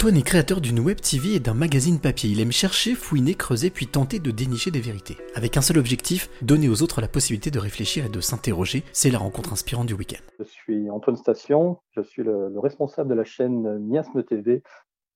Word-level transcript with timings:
Antoine 0.00 0.16
est 0.16 0.22
créateur 0.22 0.62
d'une 0.62 0.80
web 0.80 0.98
TV 0.98 1.34
et 1.34 1.40
d'un 1.40 1.52
magazine 1.52 2.00
papier. 2.00 2.30
Il 2.30 2.40
aime 2.40 2.52
chercher, 2.52 2.94
fouiner, 2.94 3.34
creuser, 3.34 3.68
puis 3.68 3.86
tenter 3.86 4.18
de 4.18 4.30
dénicher 4.30 4.70
des 4.70 4.80
vérités. 4.80 5.18
Avec 5.34 5.58
un 5.58 5.60
seul 5.60 5.76
objectif, 5.76 6.30
donner 6.40 6.70
aux 6.70 6.80
autres 6.80 7.02
la 7.02 7.06
possibilité 7.06 7.50
de 7.50 7.58
réfléchir 7.58 8.06
et 8.06 8.08
de 8.08 8.20
s'interroger. 8.22 8.82
C'est 8.94 9.10
la 9.10 9.18
rencontre 9.18 9.52
inspirante 9.52 9.88
du 9.88 9.92
week-end. 9.92 10.22
Je 10.38 10.44
suis 10.44 10.88
Antoine 10.88 11.18
Station, 11.18 11.80
je 11.90 12.00
suis 12.00 12.22
le, 12.22 12.58
responsable 12.58 13.10
de 13.10 13.14
la 13.14 13.24
chaîne 13.24 13.76
Miasme 13.80 14.24
TV, 14.24 14.62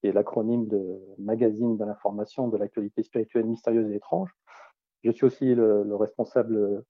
qui 0.02 0.08
est 0.08 0.12
l'acronyme 0.12 0.68
de 0.68 1.00
Magazine 1.16 1.78
de 1.78 1.84
l'information 1.86 2.48
de 2.48 2.58
l'actualité 2.58 3.02
spirituelle 3.02 3.46
mystérieuse 3.46 3.90
et 3.90 3.94
étrange. 3.94 4.36
Je 5.02 5.12
suis 5.12 5.24
aussi 5.24 5.54
le, 5.54 5.96
responsable 5.96 6.84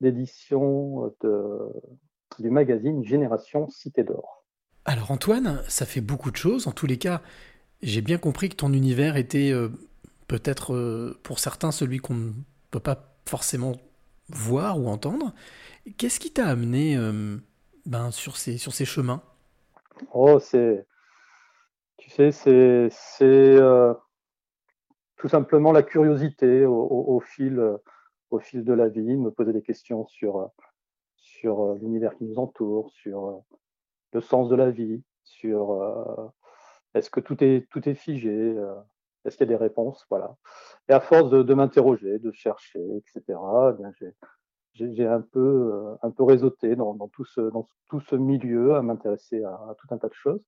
d'édition 0.00 1.12
du 2.38 2.50
magazine 2.50 3.02
Génération 3.02 3.68
Cité 3.68 4.04
d'Or. 4.04 4.39
Alors 4.90 5.12
Antoine, 5.12 5.62
ça 5.68 5.86
fait 5.86 6.00
beaucoup 6.00 6.32
de 6.32 6.36
choses. 6.36 6.66
En 6.66 6.72
tous 6.72 6.88
les 6.88 6.98
cas, 6.98 7.22
j'ai 7.80 8.00
bien 8.00 8.18
compris 8.18 8.48
que 8.48 8.56
ton 8.56 8.72
univers 8.72 9.16
était 9.16 9.52
euh, 9.52 9.68
peut-être 10.26 10.74
euh, 10.74 11.16
pour 11.22 11.38
certains 11.38 11.70
celui 11.70 11.98
qu'on 11.98 12.14
ne 12.14 12.32
peut 12.72 12.80
pas 12.80 13.14
forcément 13.24 13.76
voir 14.30 14.80
ou 14.80 14.88
entendre. 14.88 15.32
Qu'est-ce 15.96 16.18
qui 16.18 16.32
t'a 16.32 16.44
amené 16.48 16.96
euh, 16.96 17.36
ben, 17.86 18.10
sur, 18.10 18.36
ces, 18.36 18.58
chemins? 18.58 19.22
Oh, 20.12 20.40
c'est. 20.40 20.84
Tu 21.96 22.10
sais, 22.10 22.32
c'est. 22.32 22.88
tout 25.18 25.28
simplement 25.28 25.70
la 25.70 25.84
curiosité 25.84 26.66
au, 26.66 27.20
fil, 27.20 27.62
au 28.30 28.40
fil 28.40 28.64
de 28.64 28.72
la 28.72 28.88
vie, 28.88 29.16
me 29.16 29.30
poser 29.30 29.52
des 29.52 29.62
questions 29.62 30.04
sur, 30.08 30.50
sur 31.14 31.74
l'univers 31.74 32.16
qui 32.16 32.24
nous 32.24 32.40
entoure, 32.40 32.90
sur 32.90 33.44
le 34.12 34.20
sens 34.20 34.48
de 34.48 34.56
la 34.56 34.70
vie, 34.70 35.02
sur 35.22 35.72
euh, 35.72 36.28
est-ce 36.94 37.10
que 37.10 37.20
tout 37.20 37.42
est, 37.42 37.68
tout 37.70 37.88
est 37.88 37.94
figé, 37.94 38.30
euh, 38.30 38.74
est-ce 39.24 39.36
qu'il 39.36 39.46
y 39.46 39.52
a 39.52 39.56
des 39.56 39.62
réponses, 39.62 40.06
voilà. 40.10 40.36
Et 40.88 40.92
à 40.92 41.00
force 41.00 41.30
de, 41.30 41.54
m'interroger, 41.54 42.18
de 42.18 42.32
chercher, 42.32 42.80
etc., 42.96 43.38
eh 43.74 44.06
j'ai 44.74 45.06
un 45.06 45.20
peu, 45.20 45.72
euh, 45.74 45.94
un 46.02 46.10
peu 46.10 46.22
réseauté 46.24 46.76
dans, 46.76 46.96
tout 47.08 47.24
ce, 47.24 47.40
dans 47.40 47.68
tout 47.88 48.00
ce 48.00 48.16
milieu, 48.16 48.74
à 48.74 48.82
m'intéresser 48.82 49.42
à, 49.44 49.74
tout 49.78 49.94
un 49.94 49.98
tas 49.98 50.08
de 50.08 50.14
choses. 50.14 50.42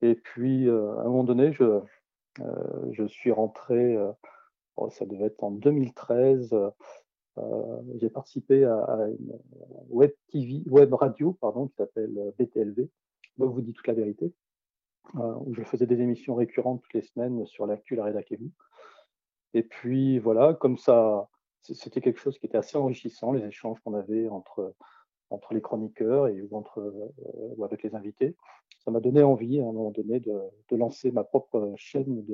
Et 0.00 0.14
puis, 0.14 0.68
à 0.68 0.72
un 0.72 1.04
moment 1.04 1.24
donné, 1.24 1.52
je, 1.52 1.80
je 2.90 3.04
suis 3.06 3.30
rentré, 3.30 3.96
oh, 4.76 4.90
ça 4.90 5.04
devait 5.06 5.26
être 5.26 5.42
en 5.42 5.50
2013, 5.50 6.52
euh, 6.52 6.70
j'ai 7.96 8.10
participé 8.10 8.64
à, 8.64 9.08
une 9.08 9.38
web 9.88 10.12
TV, 10.28 10.62
web 10.68 10.92
radio, 10.92 11.32
pardon, 11.40 11.68
qui 11.68 11.76
s'appelle 11.76 12.16
euh, 12.18 12.30
BTLV. 12.38 12.88
Moi, 13.38 13.48
vous 13.48 13.62
dit 13.62 13.72
toute 13.72 13.86
la 13.86 13.94
vérité, 13.94 14.32
euh, 15.16 15.34
où 15.46 15.54
je 15.54 15.62
faisais 15.62 15.86
des 15.86 16.00
émissions 16.00 16.34
récurrentes 16.34 16.82
toutes 16.82 16.94
les 16.94 17.02
semaines 17.02 17.46
sur 17.46 17.66
l'actu, 17.66 17.96
la 17.96 18.04
rédac 18.04 18.30
et 18.32 18.36
vous. 18.36 18.50
Et 19.54 19.62
puis 19.62 20.18
voilà, 20.18 20.54
comme 20.54 20.76
ça, 20.76 21.28
c'était 21.62 22.00
quelque 22.00 22.20
chose 22.20 22.38
qui 22.38 22.46
était 22.46 22.58
assez 22.58 22.76
enrichissant, 22.76 23.32
les 23.32 23.44
échanges 23.44 23.80
qu'on 23.80 23.94
avait 23.94 24.28
entre, 24.28 24.74
les 25.50 25.60
chroniqueurs 25.60 26.28
et 26.28 26.42
ou, 26.42 26.56
entre, 26.56 27.12
ou 27.56 27.64
avec 27.64 27.82
les 27.82 27.94
invités. 27.94 28.36
Ça 28.78 28.90
m'a 28.90 29.00
donné 29.00 29.22
envie, 29.22 29.60
à 29.60 29.62
un 29.62 29.72
moment 29.72 29.90
donné, 29.90 30.20
de 30.20 30.76
lancer 30.76 31.10
ma 31.12 31.24
propre 31.24 31.72
chaîne 31.76 32.24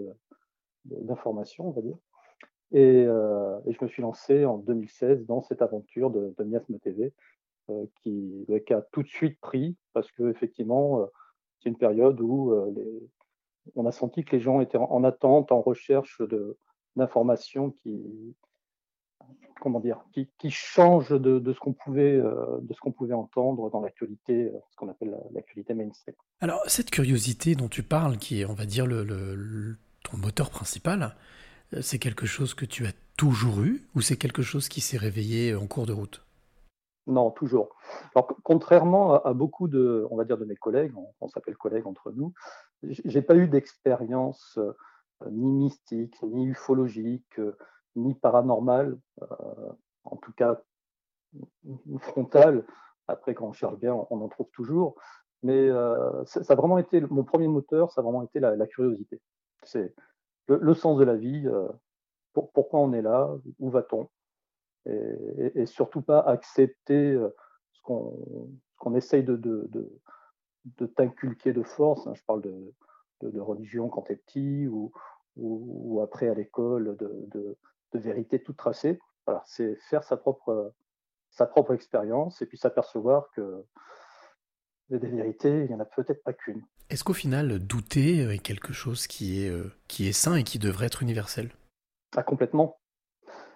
d'information, 0.84 1.68
on 1.68 1.72
va 1.72 1.82
dire. 1.82 1.96
Euh, 2.74 3.58
et, 3.66 3.72
je 3.72 3.78
me 3.82 3.88
suis 3.88 4.02
lancé 4.02 4.44
en 4.44 4.58
2016 4.58 5.26
dans 5.26 5.42
cette 5.42 5.62
aventure 5.62 6.10
de, 6.10 6.34
de 6.36 6.44
Miasme 6.44 6.78
TV, 6.78 7.12
euh, 7.70 7.86
qui, 8.02 8.46
a 8.70 8.82
tout 8.92 9.02
de 9.02 9.08
suite 9.08 9.40
pris, 9.40 9.76
parce 9.92 10.10
qu'effectivement, 10.12 11.00
euh, 11.00 11.06
c'est 11.60 11.70
une 11.70 11.78
période 11.78 12.20
où 12.20 12.54
on 13.74 13.86
a 13.86 13.92
senti 13.92 14.24
que 14.24 14.36
les 14.36 14.40
gens 14.40 14.60
étaient 14.60 14.78
en, 14.78 15.02
attente, 15.02 15.50
en 15.50 15.60
recherche 15.60 16.22
d'informations 16.94 17.70
qui, 17.70 18.00
comment 19.60 19.80
dire, 19.80 20.04
qui, 20.12 20.50
changent 20.50 21.20
de, 21.20 21.52
ce 21.52 21.58
qu'on 21.58 21.72
pouvait, 21.72 22.16
de 22.16 22.74
ce 22.74 22.90
pouvait 22.90 23.14
entendre 23.14 23.70
dans 23.70 23.80
l'actualité, 23.80 24.52
ce 24.70 24.76
qu'on 24.76 24.88
appelle 24.88 25.18
l'actualité 25.32 25.74
mainstream. 25.74 26.14
Alors 26.40 26.62
cette 26.68 26.90
curiosité 26.90 27.56
dont 27.56 27.68
tu 27.68 27.82
parles, 27.82 28.18
qui 28.18 28.40
est, 28.40 28.44
on 28.44 28.54
va 28.54 28.64
dire, 28.64 28.86
le 28.86 29.76
ton 30.04 30.16
moteur 30.16 30.50
principal, 30.50 31.02
euh, 31.02 31.08
c'est 31.80 31.98
quelque 31.98 32.26
chose 32.26 32.54
que 32.54 32.64
tu 32.64 32.86
as 32.86 32.92
toujours 33.16 33.60
eu 33.60 33.86
ou 33.94 34.00
c'est 34.00 34.16
quelque 34.16 34.42
chose 34.42 34.68
qui 34.68 34.80
s'est 34.80 34.96
réveillé 34.96 35.54
en 35.54 35.66
cours 35.66 35.86
de 35.86 35.92
route? 35.92 36.24
Non, 37.06 37.30
toujours. 37.30 37.74
Alors, 38.14 38.28
contrairement 38.42 39.14
à, 39.14 39.32
beaucoup 39.32 39.66
de, 39.66 40.06
on 40.10 40.16
va 40.16 40.24
dire, 40.24 40.36
de 40.36 40.44
mes 40.44 40.56
collègues, 40.56 40.92
on, 41.20 41.28
s'appelle 41.28 41.56
collègues 41.56 41.86
entre 41.86 42.12
nous, 42.12 42.34
j'ai 42.82 43.22
pas 43.22 43.34
eu 43.34 43.48
d'expérience 43.48 44.58
euh, 44.58 44.72
ni 45.30 45.50
mystique, 45.50 46.22
ni 46.22 46.46
ufologique, 46.46 47.38
euh, 47.38 47.56
ni 47.96 48.14
paranormale, 48.14 48.98
en 50.04 50.16
tout 50.16 50.32
cas 50.32 50.60
frontale. 52.00 52.64
Après, 53.08 53.34
quand 53.34 53.46
on 53.46 53.52
cherche 53.52 53.78
bien, 53.78 53.94
on, 54.10 54.20
en 54.20 54.28
trouve 54.28 54.50
toujours. 54.52 54.94
Mais 55.42 55.68
ça, 56.26 56.40
a 56.48 56.54
vraiment 56.54 56.78
été 56.78 57.00
mon 57.00 57.24
premier 57.24 57.48
moteur, 57.48 57.90
ça 57.90 58.02
a 58.02 58.04
vraiment 58.04 58.22
été 58.22 58.38
la, 58.38 58.54
la 58.54 58.66
curiosité. 58.66 59.20
Le, 60.48 60.74
sens 60.74 60.98
de 60.98 61.04
la 61.04 61.14
vie, 61.14 61.46
euh, 61.46 61.68
pourquoi 62.32 62.80
on 62.80 62.92
est 62.92 63.02
là, 63.02 63.30
où 63.58 63.70
va-t-on 63.70 64.08
et, 64.86 65.66
surtout 65.66 66.00
pas 66.00 66.20
accepter 66.20 67.12
euh, 67.12 67.28
ce 67.72 67.82
qu'on 67.82 68.94
essaye 68.94 69.22
de, 69.22 69.36
de, 69.36 70.86
t'inculquer 70.86 71.52
de 71.52 71.62
force. 71.62 72.06
Hein. 72.06 72.14
je 72.14 72.24
parle 72.24 72.42
de, 72.42 73.40
religion 73.40 73.88
quand 73.88 74.02
tu 74.02 74.12
es 74.12 74.16
petit 74.16 74.66
ou, 74.66 74.92
ou, 75.36 76.00
après 76.00 76.28
à 76.28 76.34
l'école, 76.34 76.96
de, 76.96 77.56
vérité 77.92 78.42
toute 78.42 78.56
tracée. 78.56 78.98
c'est 79.44 79.74
faire 79.76 80.04
sa 80.04 80.16
propre, 80.16 80.72
sa 81.30 81.46
propre 81.46 81.74
expérience 81.74 82.40
et 82.42 82.46
puis 82.46 82.58
s'apercevoir 82.58 83.30
que 83.32 83.64
des 84.90 85.08
vérités, 85.08 85.64
il 85.64 85.66
n'y 85.66 85.74
en 85.74 85.80
a 85.80 85.84
peut-être 85.84 86.22
pas 86.22 86.32
qu'une. 86.32 86.62
Est-ce 86.90 87.04
qu'au 87.04 87.12
final, 87.12 87.58
douter 87.58 88.20
est 88.20 88.38
quelque 88.38 88.72
chose 88.72 89.06
qui 89.06 89.44
est, 89.44 89.50
euh, 89.50 89.70
qui 89.88 90.08
est 90.08 90.12
sain 90.12 90.36
et 90.36 90.44
qui 90.44 90.58
devrait 90.58 90.86
être 90.86 91.02
universel? 91.02 91.50
Ah, 92.16 92.22
Complètement. 92.22 92.78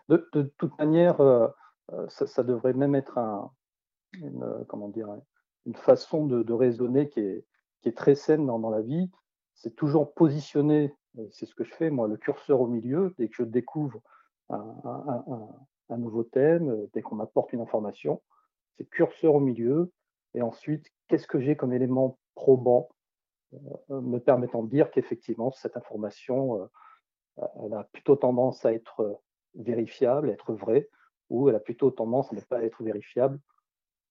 De, 0.08 0.28
toute 0.58 0.76
manière, 0.78 1.20
euh, 1.20 1.48
euh, 1.92 2.06
ça, 2.08 2.42
devrait 2.42 2.74
même 2.74 2.94
être 2.94 3.16
un, 3.16 3.50
une, 4.12 4.64
comment 4.68 4.88
dire, 4.88 5.08
une 5.64 5.76
façon 5.76 6.26
de, 6.26 6.52
raisonner 6.52 7.08
qui 7.08 7.20
est, 7.20 7.46
qui 7.80 7.88
est 7.88 7.96
très 7.96 8.14
saine 8.14 8.46
dans, 8.46 8.70
la 8.70 8.82
vie. 8.82 9.10
C'est 9.54 9.74
toujours 9.74 10.12
positionner, 10.12 10.94
c'est 11.30 11.46
ce 11.46 11.54
que 11.54 11.64
je 11.64 11.72
fais, 11.72 11.88
moi, 11.88 12.08
le 12.08 12.18
curseur 12.18 12.60
au 12.60 12.66
milieu, 12.66 13.14
dès 13.16 13.28
que 13.28 13.36
je 13.36 13.44
découvre 13.44 14.02
un, 14.50 14.74
un 15.88 15.98
nouveau 15.98 16.24
thème, 16.24 16.86
dès 16.92 17.00
qu'on 17.00 17.14
m'apporte 17.14 17.52
une 17.52 17.60
information, 17.60 18.20
c'est 18.76 18.84
curseur 18.84 19.36
au 19.36 19.40
milieu, 19.40 19.92
et 20.34 20.42
ensuite, 20.42 20.86
qu'est-ce 21.08 21.26
que 21.26 21.40
j'ai 21.40 21.56
comme 21.56 21.72
élément 21.72 22.18
probant 22.34 22.88
euh, 23.90 24.00
me 24.00 24.18
permettant 24.18 24.62
de 24.62 24.70
dire 24.70 24.90
qu'effectivement, 24.90 25.50
cette 25.52 25.76
information, 25.76 26.62
euh, 27.38 27.46
elle 27.64 27.74
a 27.74 27.84
plutôt 27.92 28.16
tendance 28.16 28.64
à 28.64 28.72
être 28.72 29.00
euh, 29.00 29.14
vérifiable, 29.54 30.30
à 30.30 30.32
être 30.32 30.54
vraie, 30.54 30.88
ou 31.28 31.48
elle 31.48 31.56
a 31.56 31.60
plutôt 31.60 31.90
tendance 31.90 32.32
à 32.32 32.36
ne 32.36 32.40
pas 32.40 32.62
être 32.62 32.82
vérifiable, 32.82 33.38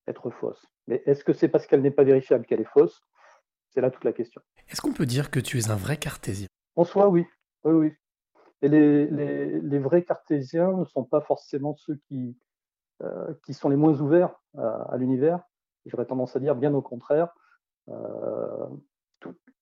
être 0.07 0.29
fausse. 0.29 0.65
Mais 0.87 1.01
est-ce 1.05 1.23
que 1.23 1.33
c'est 1.33 1.47
parce 1.47 1.65
qu'elle 1.65 1.81
n'est 1.81 1.91
pas 1.91 2.03
vérifiable 2.03 2.45
qu'elle 2.45 2.61
est 2.61 2.71
fausse? 2.71 3.03
C'est 3.69 3.81
là 3.81 3.89
toute 3.89 4.03
la 4.03 4.13
question. 4.13 4.41
Est-ce 4.69 4.81
qu'on 4.81 4.93
peut 4.93 5.05
dire 5.05 5.31
que 5.31 5.39
tu 5.39 5.57
es 5.57 5.71
un 5.71 5.75
vrai 5.75 5.97
cartésien? 5.97 6.47
En 6.75 6.83
soi, 6.83 7.09
oui. 7.09 7.25
Oui, 7.63 7.73
oui. 7.73 7.93
Et 8.63 8.67
les, 8.67 9.07
les, 9.07 9.79
vrais 9.79 10.03
cartésiens 10.03 10.71
ne 10.71 10.85
sont 10.85 11.03
pas 11.03 11.21
forcément 11.21 11.75
ceux 11.75 11.95
qui, 12.07 12.37
qui 13.43 13.55
sont 13.55 13.69
les 13.69 13.75
moins 13.75 13.99
ouverts 13.99 14.35
à 14.55 14.97
l'univers, 14.97 15.39
J'aurais 15.85 16.05
tendance 16.05 16.35
à 16.35 16.39
dire 16.39 16.55
bien 16.55 16.73
au 16.73 16.81
contraire. 16.81 17.33
Euh, 17.89 18.67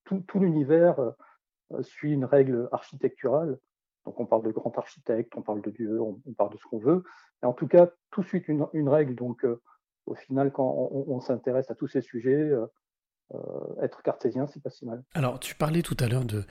tout, 0.06 0.40
l'univers 0.40 1.00
euh, 1.00 1.81
suit 1.84 2.12
une 2.12 2.25
règle 2.25 2.68
architecturale. 2.71 3.60
Donc 4.06 4.19
on 4.19 4.25
parle 4.25 4.44
de 4.44 4.51
grand 4.51 4.75
architecte, 4.77 5.33
on 5.36 5.42
parle 5.42 5.62
de 5.62 5.69
Dieu, 5.69 6.01
on, 6.01 6.19
parle 6.33 6.51
de 6.51 6.57
ce 6.57 6.63
qu'on 6.63 6.80
veut. 6.80 7.04
Et 7.44 7.45
en 7.45 7.54
tout 7.54 7.68
cas, 7.68 7.89
tout 8.12 8.24
suit 8.24 8.44
une, 8.48 8.89
règle. 8.89 9.16
Donc 9.16 9.45
euh, 9.45 9.62
au 10.07 10.16
final, 10.16 10.51
quand 10.51 10.89
on, 10.92 11.19
s'intéresse 11.19 11.69
à 11.69 11.75
tous 11.75 11.88
ces 11.88 12.01
sujets, 12.01 12.51
être 13.80 14.01
cartésien, 14.01 14.48
c'est 14.48 14.63
pas 14.63 14.72
si 14.72 14.88
mal. 14.88 15.04
Alors, 15.13 15.39
tu 15.39 15.54
parlais 15.54 15.83
tout 15.83 15.98
à 16.00 16.07
l'heure 16.07 16.25
de, 16.25 16.44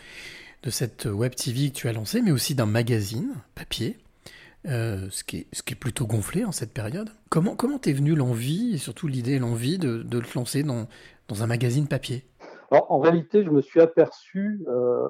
de 0.63 0.71
cette 0.71 1.07
web 1.07 1.35
TV 1.35 1.71
que 1.71 1.75
tu 1.75 1.89
as 1.89 1.93
lancée, 1.93 2.23
mais 2.23 2.31
aussi 2.31 2.55
d'un 2.55 2.67
magazine 2.67 3.35
papier. 3.57 3.99
Euh, 4.69 5.09
ce, 5.11 5.25
qui 5.25 5.39
est, 5.39 5.55
ce 5.55 5.63
qui 5.63 5.73
est 5.73 5.79
plutôt 5.79 6.07
gonflé 6.07 6.45
en 6.45 6.53
cette 6.53 6.75
période. 6.75 7.09
Comment 7.31 7.57
comment 7.57 7.79
t'es 7.79 7.95
venu 7.95 8.15
l'envie, 8.15 8.75
et 8.75 8.79
surtout 8.79 9.07
l'idée 9.07 9.37
et 9.37 9.39
l'envie 9.39 9.79
de, 9.79 10.03
de, 10.03 10.21
te 10.21 10.39
lancer 10.39 10.63
dans, 10.63 10.87
dans 11.29 11.43
un 11.43 11.47
magazine 11.47 11.89
papier? 11.89 12.27
Alors, 12.71 12.91
En 12.93 12.99
réalité, 12.99 13.45
je 13.45 13.51
me 13.51 13.63
suis 13.63 13.81
aperçu 13.81 14.63
euh, 14.69 15.09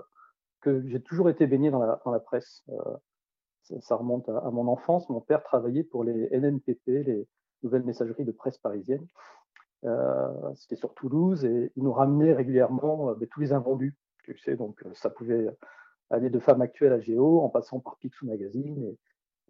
que 0.60 0.86
j'ai 0.86 1.00
toujours 1.00 1.28
été 1.28 1.48
baigné 1.48 1.72
dans 1.72 1.80
la, 1.80 2.00
dans 2.04 2.12
la 2.12 2.20
presse. 2.20 2.62
Euh, 2.68 3.80
ça, 3.80 3.96
remonte 3.96 4.28
à, 4.28 4.48
mon 4.52 4.68
enfance. 4.68 5.08
Mon 5.08 5.20
père 5.20 5.42
travaillait 5.42 5.82
pour 5.82 6.04
les 6.04 6.28
NNPP, 6.30 6.86
les 6.86 7.26
nouvelles 7.64 7.84
messageries 7.84 8.24
de 8.24 8.32
presse 8.32 8.58
parisienne. 8.58 9.06
C'était 10.54 10.76
sur 10.76 10.94
Toulouse 10.94 11.44
et 11.44 11.72
il 11.76 11.82
nous 11.82 11.92
ramenait 11.92 12.32
régulièrement 12.32 13.12
ben, 13.14 13.28
tous 13.28 13.40
les 13.40 13.52
invendus 13.52 13.94
Tu 14.24 14.38
sais, 14.38 14.56
donc 14.56 14.82
ça 14.94 15.10
pouvait 15.10 15.48
aller 16.10 16.30
de 16.30 16.38
Femmes 16.38 16.62
Actuelles 16.62 16.94
à 16.94 17.00
Géo, 17.00 17.42
en 17.42 17.48
passant 17.48 17.78
par 17.80 17.96
Picsou 17.98 18.26
Magazine 18.26 18.96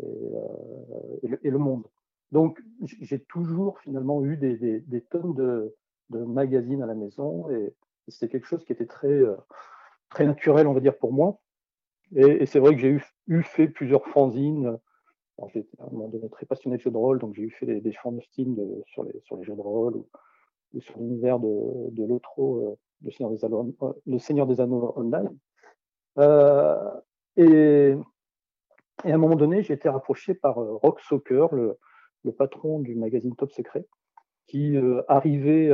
et, 0.02 1.50
le, 1.50 1.58
Monde. 1.58 1.84
Donc 2.32 2.60
j'ai 2.80 3.20
toujours 3.20 3.78
finalement 3.80 4.24
eu 4.24 4.36
des, 4.36 5.04
tonnes 5.10 5.34
de, 5.34 5.74
magazines 6.10 6.82
à 6.82 6.86
la 6.86 6.94
maison 6.94 7.50
et, 7.50 7.74
c'était 8.10 8.28
quelque 8.28 8.46
chose 8.46 8.64
qui 8.64 8.72
était 8.72 8.86
très, 8.86 9.20
très 10.08 10.24
naturel, 10.24 10.66
on 10.66 10.72
va 10.72 10.80
dire, 10.80 10.96
pour 10.96 11.12
moi. 11.12 11.40
Et, 12.16 12.46
c'est 12.46 12.58
vrai 12.58 12.74
que 12.74 12.80
j'ai 12.80 12.98
eu, 13.26 13.42
fait 13.42 13.68
plusieurs 13.68 14.06
fanzines 14.06 14.78
J'étais 15.46 15.80
à 15.80 15.86
un 15.86 15.90
moment 15.90 16.08
donné 16.08 16.28
très 16.30 16.46
passionné 16.46 16.78
de 16.78 16.82
jeux 16.82 16.90
de 16.90 16.96
rôle, 16.96 17.20
donc 17.20 17.34
j'ai 17.34 17.42
eu 17.42 17.50
fait 17.50 17.66
des, 17.66 17.80
des 17.80 17.92
fanzines 17.92 18.56
de, 18.56 18.82
sur, 18.86 19.04
les, 19.04 19.20
sur 19.20 19.36
les 19.36 19.44
jeux 19.44 19.54
de 19.54 19.60
rôle 19.60 19.94
ou, 19.94 20.80
sur 20.80 20.98
l'univers 20.98 21.38
de, 21.38 21.90
de 21.90 22.04
l'Otro, 22.04 22.58
euh, 22.58 22.76
le, 23.04 23.10
Seigneur 24.18 24.46
des 24.46 24.60
Anneaux, 24.60 24.94
euh, 24.96 25.00
Online. 25.00 25.36
Euh, 26.18 26.90
et, 27.36 27.94
et, 29.04 29.12
à 29.12 29.14
un 29.14 29.18
moment 29.18 29.36
donné, 29.36 29.62
j'ai 29.62 29.74
été 29.74 29.88
rapproché 29.88 30.34
par 30.34 30.56
Rock 30.56 31.00
Soccer, 31.00 31.54
le, 31.54 31.78
le, 32.24 32.32
patron 32.32 32.80
du 32.80 32.94
magazine 32.94 33.34
Top 33.36 33.52
Secret, 33.52 33.86
qui 34.46 34.76
arrivait 35.08 35.70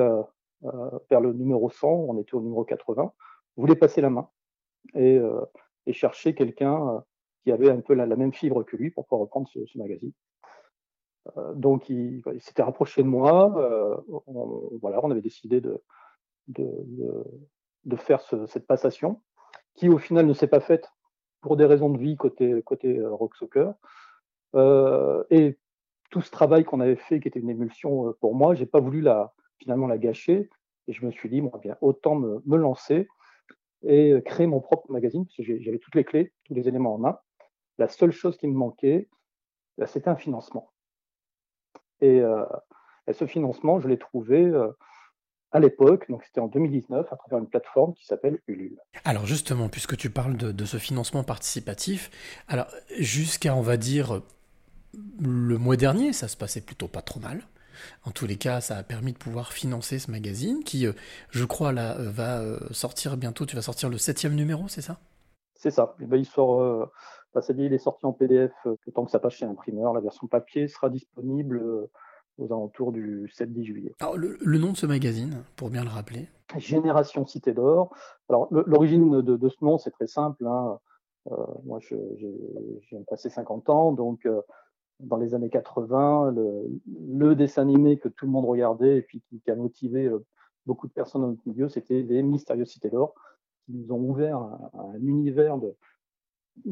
vers 1.11 1.21
le 1.21 1.32
numéro 1.32 1.71
100, 1.71 1.88
on 1.88 2.19
était 2.19 2.35
au 2.35 2.41
numéro 2.41 2.65
80, 2.65 3.12
voulait 3.56 3.76
passer 3.76 4.00
la 4.00 4.11
main 4.11 4.29
et, 4.94 5.21
et 5.87 5.93
chercher 5.93 6.35
quelqu'un 6.35 7.03
qui 7.44 7.53
avait 7.53 7.71
un 7.71 7.81
peu 7.81 7.94
la, 7.94 8.06
même 8.06 8.32
fibre 8.32 8.65
que 8.65 8.76
lui 8.76 8.91
pour 8.91 9.05
pouvoir 9.05 9.21
reprendre 9.21 9.49
ce, 9.49 9.79
magazine. 9.79 10.12
Euh, 11.37 11.53
donc 11.55 11.88
il, 11.88 12.23
s'était 12.38 12.62
rapproché 12.62 13.03
de 13.03 13.09
moi. 13.09 13.55
Euh, 13.56 13.97
on, 14.27 14.70
voilà, 14.81 15.00
on 15.05 15.11
avait 15.11 15.20
décidé 15.20 15.61
de, 15.61 15.82
de, 16.49 16.67
de, 17.85 17.97
faire 17.97 18.20
cette 18.47 18.67
passation, 18.67 19.23
qui 19.75 19.88
au 19.88 19.99
final 19.99 20.27
ne 20.27 20.32
s'est 20.32 20.49
pas 20.49 20.61
faite 20.61 20.91
pour 21.44 21.56
des 21.56 21.67
raisons 21.67 21.91
de 21.91 21.99
vie 21.99 22.17
côté, 22.17 22.62
côté 22.62 22.99
euh, 22.99 23.14
Rock 23.14 23.37
Soccer. 23.37 23.75
et 25.31 25.58
tout 26.11 26.20
ce 26.20 26.31
travail 26.31 26.64
qu'on 26.64 26.81
avait 26.81 26.96
fait, 26.96 27.20
qui 27.20 27.29
était 27.29 27.41
une 27.41 27.50
émulsion 27.50 28.14
pour 28.20 28.35
moi, 28.35 28.55
j'ai 28.55 28.67
pas 28.67 28.81
voulu 28.81 29.00
la, 29.00 29.32
finalement 29.58 29.87
la 29.87 29.99
gâcher. 29.99 30.49
Et 30.87 30.93
je 30.93 31.05
me 31.05 31.11
suis 31.11 31.29
dit, 31.29 31.41
bon, 31.41 31.52
bien, 31.61 31.76
autant 31.81 32.14
me, 32.14 32.43
me 32.46 32.56
lancer 32.56 33.08
et 33.87 34.14
créer 34.25 34.46
mon 34.46 34.61
propre 34.61 34.91
magazine, 34.91 35.25
parce 35.26 35.37
que 35.37 35.43
j'avais 35.61 35.79
toutes 35.79 35.94
les 35.94 36.05
clés, 36.05 36.32
tous 36.44 36.55
les 36.55 36.69
éléments 36.69 36.94
en 36.94 36.99
main. 36.99 37.19
La 37.79 37.88
seule 37.88 38.12
chose 38.12 38.37
qui 38.37 38.46
me 38.46 38.55
manquait, 38.55 39.08
bah, 39.79 39.87
c'était 39.87 40.08
un 40.08 40.17
financement. 40.17 40.73
Euh, 42.02 42.46
et, 43.06 43.12
ce 43.12 43.26
financement, 43.26 43.81
je 43.81 43.88
l'ai 43.88 43.99
trouvé 43.99 44.44
euh, 44.44 44.70
à 45.55 45.61
l'époque, 45.61 46.11
donc 46.11 46.23
c'était 46.25 46.41
en 46.41 46.49
2019, 46.49 47.06
à 47.11 47.17
travers 47.17 47.39
une 47.39 47.49
plateforme 47.49 47.95
qui 47.95 48.05
s'appelle 48.05 48.41
Ulule. 48.49 48.77
Alors 49.05 49.25
justement, 49.25 49.69
puisque 49.69 49.97
tu 49.97 50.11
parles 50.11 50.37
de, 50.37 50.65
ce 50.65 50.77
financement 50.79 51.23
participatif, 51.23 52.11
alors 52.49 52.67
jusqu'à, 52.99 53.55
on 53.55 53.62
va 53.62 53.77
dire, 53.77 54.21
le 55.21 55.56
mois 55.56 55.77
dernier, 55.77 56.12
ça 56.12 56.29
se 56.29 56.37
passait 56.37 56.61
plutôt 56.61 56.89
pas 56.89 57.03
trop 57.03 57.21
mal. 57.21 57.41
En 58.05 58.11
tous 58.11 58.27
les 58.27 58.37
cas, 58.37 58.61
ça 58.61 58.77
a 58.77 58.83
permis 58.83 59.12
de 59.12 59.19
pouvoir 59.19 59.53
financer 59.53 59.99
ce 59.99 60.11
magazine 60.11 60.62
qui, 60.65 60.87
euh, 60.87 60.93
je 61.31 61.45
crois, 61.45 61.73
là, 61.73 61.97
va 61.99 62.43
sortir 62.71 63.17
bientôt. 63.17 63.47
Tu 63.47 63.56
vas 63.56 63.62
sortir 63.62 63.89
le 63.89 63.99
septième 63.99 64.35
numéro, 64.35 64.69
c'est 64.69 64.83
ça? 64.83 64.99
C'est 65.55 65.71
ça. 65.71 65.97
Et 66.01 66.06
ben, 66.06 66.17
il 66.17 66.27
sort 66.27 66.91
il 67.56 67.73
est 67.73 67.79
sorti 67.79 68.06
en 68.06 68.12
PDF 68.12 68.53
euh, 68.67 68.77
le 68.87 68.93
temps 68.93 69.05
que 69.05 69.11
ça 69.11 69.19
passe 69.19 69.35
chez 69.35 69.47
l'imprimeur. 69.47 69.93
La 69.93 70.01
version 70.01 70.27
papier 70.27 70.69
sera 70.69 70.89
disponible 70.89 71.59
euh, 71.59 71.91
aux 72.39 72.47
alentours 72.47 72.93
du 72.93 73.31
7-10 73.37 73.65
juillet. 73.65 73.93
Alors, 74.01 74.17
le, 74.17 74.59
nom 74.59 74.73
de 74.73 74.77
ce 74.77 74.87
magazine, 74.87 75.45
pour 75.57 75.71
bien 75.71 75.85
le 75.85 75.91
rappeler 75.91 76.29
Génération 76.57 77.27
Cité 77.27 77.53
d'Or. 77.53 77.95
Alors, 78.29 78.49
l'origine 78.51 79.23
de, 79.23 79.49
ce 79.49 79.65
nom, 79.65 79.79
c'est 79.79 79.91
très 79.91 80.07
simple. 80.07 80.47
Hein. 80.47 80.79
Euh, 81.31 81.37
moi, 81.65 81.79
j'ai 81.81 83.05
passé 83.09 83.31
50 83.31 83.71
ans, 83.71 83.93
donc 83.93 84.29
dans 85.01 85.17
les 85.17 85.35
années 85.35 85.51
80, 85.51 86.33
le, 86.33 87.35
dessin 87.35 87.63
animé 87.63 87.99
que 87.99 88.09
tout 88.09 88.27
le 88.27 88.33
monde 88.33 88.47
regardait 88.47 88.99
et 88.99 89.03
puis 89.03 89.23
qui, 89.29 89.51
a 89.51 89.57
motivé 89.57 90.11
beaucoup 90.67 90.87
de 90.87 90.93
personnes 90.93 91.23
dans 91.23 91.29
notre 91.29 91.47
milieu, 91.47 91.69
c'était 91.69 92.03
les 92.03 92.23
Mystérieux 92.23 92.65
Cités 92.65 92.91
d'Or, 92.91 93.15
qui 93.65 93.73
nous 93.73 93.93
ont 93.93 94.01
ouvert 94.01 94.39
un 94.39 95.01
univers 95.01 95.59
de, 95.59 95.75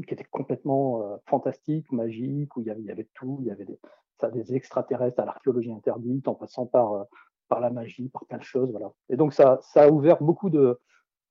qui 0.07 0.15
était 0.15 0.25
complètement 0.25 1.03
euh, 1.03 1.17
fantastique, 1.27 1.91
magique, 1.93 2.57
où 2.57 2.61
il 2.61 2.67
y 2.67 2.71
avait, 2.71 2.81
il 2.81 2.87
y 2.87 2.91
avait 2.91 3.09
tout, 3.15 3.39
il 3.41 3.47
y 3.47 3.51
avait 3.51 3.65
des, 3.65 3.79
ça, 4.23 4.31
des 4.31 4.55
extraterrestres 4.55 5.21
à 5.21 5.25
l'archéologie 5.25 5.73
interdite, 5.73 6.27
en 6.29 6.35
passant 6.35 6.67
par, 6.67 6.93
euh, 6.93 7.05
par 7.49 7.61
la 7.61 7.71
magie, 7.71 8.09
par 8.09 8.25
plein 8.25 8.39
de 8.39 8.43
choses. 8.43 8.71
Voilà. 8.71 8.93
Et 9.11 9.17
donc 9.17 9.35
ça, 9.35 9.59
ça 9.63 9.85
a 9.85 9.91
ouvert 9.91 10.23
beaucoup 10.23 10.51
de, 10.51 10.81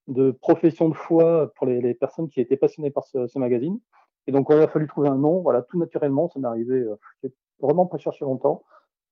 de 0.07 0.31
professions 0.31 0.89
de 0.89 0.93
foi 0.93 1.51
pour 1.55 1.65
les, 1.67 1.81
les, 1.81 1.93
personnes 1.93 2.29
qui 2.29 2.41
étaient 2.41 2.57
passionnées 2.57 2.91
par 2.91 3.05
ce, 3.05 3.27
ce, 3.27 3.39
magazine. 3.39 3.79
Et 4.27 4.31
donc, 4.31 4.47
il 4.49 4.55
a 4.57 4.67
fallu 4.67 4.88
trouver 4.88 5.09
un 5.09 5.15
nom. 5.15 5.41
Voilà, 5.41 5.61
tout 5.63 5.79
naturellement, 5.79 6.29
ça 6.29 6.39
m'est 6.39 6.47
arrivé. 6.47 6.75
Euh, 6.75 7.29
vraiment 7.59 7.85
pas 7.85 7.97
cherché 7.97 8.25
longtemps. 8.25 8.63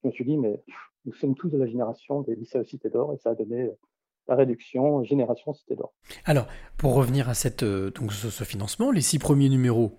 Je 0.03 0.07
me 0.07 0.13
suis 0.13 0.25
dit, 0.25 0.37
mais 0.37 0.61
nous 1.05 1.13
sommes 1.13 1.35
tous 1.35 1.49
de 1.49 1.57
la 1.57 1.65
génération 1.65 2.21
des 2.21 2.35
lycées 2.35 2.63
Cité 2.63 2.89
d'Or, 2.89 3.13
et 3.13 3.17
ça 3.17 3.31
a 3.31 3.35
donné 3.35 3.69
la 4.27 4.35
réduction 4.35 5.03
Génération 5.03 5.53
Cité 5.53 5.75
d'Or. 5.75 5.93
Alors, 6.25 6.47
pour 6.77 6.93
revenir 6.93 7.29
à 7.29 7.33
cette, 7.33 7.63
euh, 7.63 7.91
donc 7.91 8.13
ce, 8.13 8.43
financement, 8.43 8.91
les 8.91 9.01
six 9.01 9.19
premiers 9.19 9.49
numéros, 9.49 9.91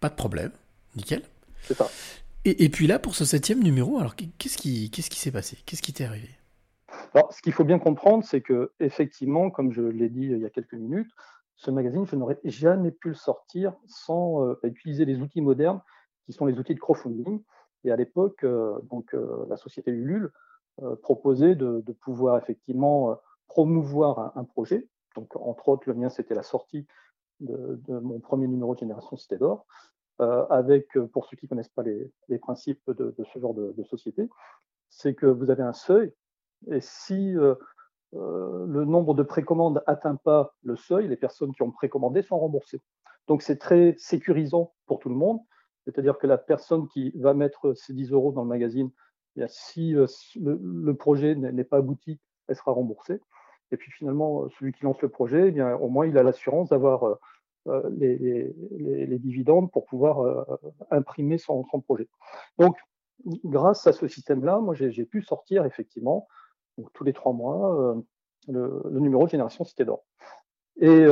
pas 0.00 0.08
de 0.08 0.14
problème, 0.14 0.52
nickel. 0.96 1.22
C'est 1.62 1.74
ça. 1.74 1.86
Et, 2.50 2.68
puis 2.68 2.86
là, 2.86 2.98
pour 2.98 3.14
ce 3.14 3.24
septième 3.24 3.62
numéro, 3.62 3.98
alors 3.98 4.14
qu'est-ce 4.16 4.56
qui 4.56 4.90
s'est 4.90 5.32
passé? 5.32 5.58
Qu'est-ce 5.66 5.82
qui 5.82 5.92
t'est 5.92 6.04
arrivé? 6.04 6.28
Alors, 7.14 7.32
ce 7.32 7.42
qu'il 7.42 7.52
faut 7.52 7.64
bien 7.64 7.78
comprendre, 7.78 8.24
c'est 8.24 8.40
que 8.40 8.72
effectivement, 8.80 9.50
comme 9.50 9.72
je 9.72 9.82
l'ai 9.82 10.08
dit 10.08 10.26
il 10.26 10.38
y 10.38 10.46
a 10.46 10.50
quelques 10.50 10.74
minutes, 10.74 11.10
ce 11.56 11.70
magazine, 11.70 12.06
je 12.06 12.16
n'aurais 12.16 12.38
jamais 12.44 12.90
pu 12.90 13.08
le 13.08 13.14
sortir 13.14 13.74
sans 13.86 14.44
euh, 14.44 14.60
utiliser 14.62 15.04
les 15.04 15.20
outils 15.20 15.40
modernes 15.40 15.80
qui 16.26 16.32
sont 16.32 16.46
les 16.46 16.58
outils 16.58 16.74
de 16.74 16.80
crowdfunding. 16.80 17.42
Et 17.84 17.90
à 17.90 17.96
l'époque, 17.96 18.44
euh, 18.44 18.78
donc 18.90 19.14
la 19.48 19.56
société 19.56 19.90
Ulule 19.90 20.30
proposait 21.02 21.56
de, 21.56 21.82
de, 21.84 21.92
pouvoir 21.92 22.38
effectivement 22.38 23.18
promouvoir 23.48 24.36
un, 24.36 24.44
projet. 24.44 24.86
Donc, 25.16 25.34
entre 25.34 25.68
autres, 25.68 25.82
le 25.86 25.94
mien, 25.94 26.08
c'était 26.08 26.34
la 26.34 26.44
sortie 26.44 26.86
de, 27.40 27.80
mon 27.88 28.20
premier 28.20 28.46
numéro 28.46 28.74
de 28.74 28.78
Génération 28.78 29.16
Cité 29.16 29.36
d'Or, 29.36 29.66
euh, 29.66 29.97
avec, 30.18 30.96
euh, 30.96 31.06
pour 31.06 31.26
ceux 31.26 31.36
qui 31.36 31.46
ne 31.46 31.48
connaissent 31.48 31.68
pas 31.68 31.82
les, 31.82 32.38
principes 32.38 32.90
de, 32.90 33.14
ce 33.32 33.38
genre 33.38 33.54
de, 33.54 33.82
société, 33.84 34.28
c'est 34.88 35.14
que 35.14 35.26
vous 35.26 35.50
avez 35.50 35.62
un 35.62 35.72
seuil, 35.72 36.12
et 36.70 36.80
si 36.80 37.36
euh, 37.36 37.54
le 38.12 38.84
nombre 38.84 39.14
de 39.14 39.22
précommandes 39.22 39.82
n'atteint 39.86 40.16
pas 40.16 40.54
le 40.62 40.76
seuil, 40.76 41.08
les 41.08 41.16
personnes 41.16 41.52
qui 41.52 41.62
ont 41.62 41.70
précommandé 41.70 42.22
sont 42.22 42.38
remboursées. 42.38 42.80
Donc, 43.28 43.42
c'est 43.42 43.58
très 43.58 43.94
sécurisant 43.98 44.74
pour 44.86 44.98
tout 44.98 45.08
le 45.08 45.14
monde, 45.14 45.40
c'est-à-dire 45.84 46.18
que 46.18 46.26
la 46.26 46.38
personne 46.38 46.88
qui 46.88 47.12
va 47.16 47.34
mettre 47.34 47.74
ses 47.74 47.92
10 47.92 48.12
euros 48.12 48.32
dans 48.32 48.42
le 48.42 48.48
magazine, 48.48 48.90
eh 49.36 49.44
si 49.48 49.94
le 49.94 50.92
projet 50.94 51.34
n'est 51.34 51.64
pas 51.64 51.76
abouti, 51.78 52.18
elle 52.48 52.56
sera 52.56 52.72
remboursée. 52.72 53.20
Et 53.70 53.76
puis 53.76 53.92
finalement, 53.92 54.48
celui 54.58 54.72
qui 54.72 54.84
lance 54.84 55.00
le 55.02 55.10
projet, 55.10 55.52
eh 55.54 55.62
au 55.62 55.88
moins, 55.88 56.06
il 56.06 56.16
a 56.18 56.22
l'assurance 56.22 56.70
d'avoir 56.70 57.18
euh, 57.68 57.82
euh, 57.84 58.52
les, 58.70 59.18
dividendes 59.18 59.70
pour 59.70 59.84
pouvoir 59.86 60.20
euh, 60.20 60.44
imprimer 60.90 61.38
son, 61.38 61.64
projet. 61.84 62.08
Donc, 62.58 62.76
grâce 63.44 63.86
à 63.86 63.92
ce 63.92 64.08
système-là, 64.08 64.58
moi, 64.58 64.74
j'ai 64.74 65.04
pu 65.04 65.22
sortir 65.22 65.64
effectivement, 65.64 66.28
tous 66.94 67.04
les 67.04 67.12
trois 67.12 67.32
mois, 67.32 67.96
le, 68.48 68.82
numéro 69.00 69.24
de 69.24 69.30
Génération 69.30 69.64
Cité 69.64 69.84
d'Or. 69.84 70.04
Et 70.80 71.06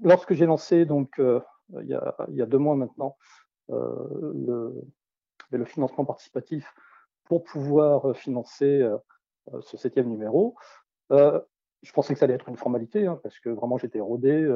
lorsque 0.00 0.32
j'ai 0.32 0.46
lancé, 0.46 0.84
donc, 0.84 1.20
il 1.20 1.86
y, 1.86 1.94
a, 1.94 2.46
deux 2.46 2.58
mois 2.58 2.76
maintenant, 2.76 3.16
le, 3.68 4.72
le, 5.50 5.64
financement 5.64 6.04
participatif 6.04 6.72
pour 7.24 7.42
pouvoir 7.42 8.16
financer 8.16 8.88
ce 9.60 9.76
septième 9.76 10.08
numéro, 10.08 10.54
euh, 11.10 11.40
je 11.82 11.92
pensais 11.92 12.12
que 12.12 12.18
ça 12.18 12.24
allait 12.24 12.34
être 12.34 12.48
une 12.48 12.56
formalité, 12.56 13.06
hein, 13.06 13.18
parce 13.22 13.38
que 13.40 13.48
vraiment 13.48 13.78
j'étais 13.78 14.00
rodé. 14.00 14.46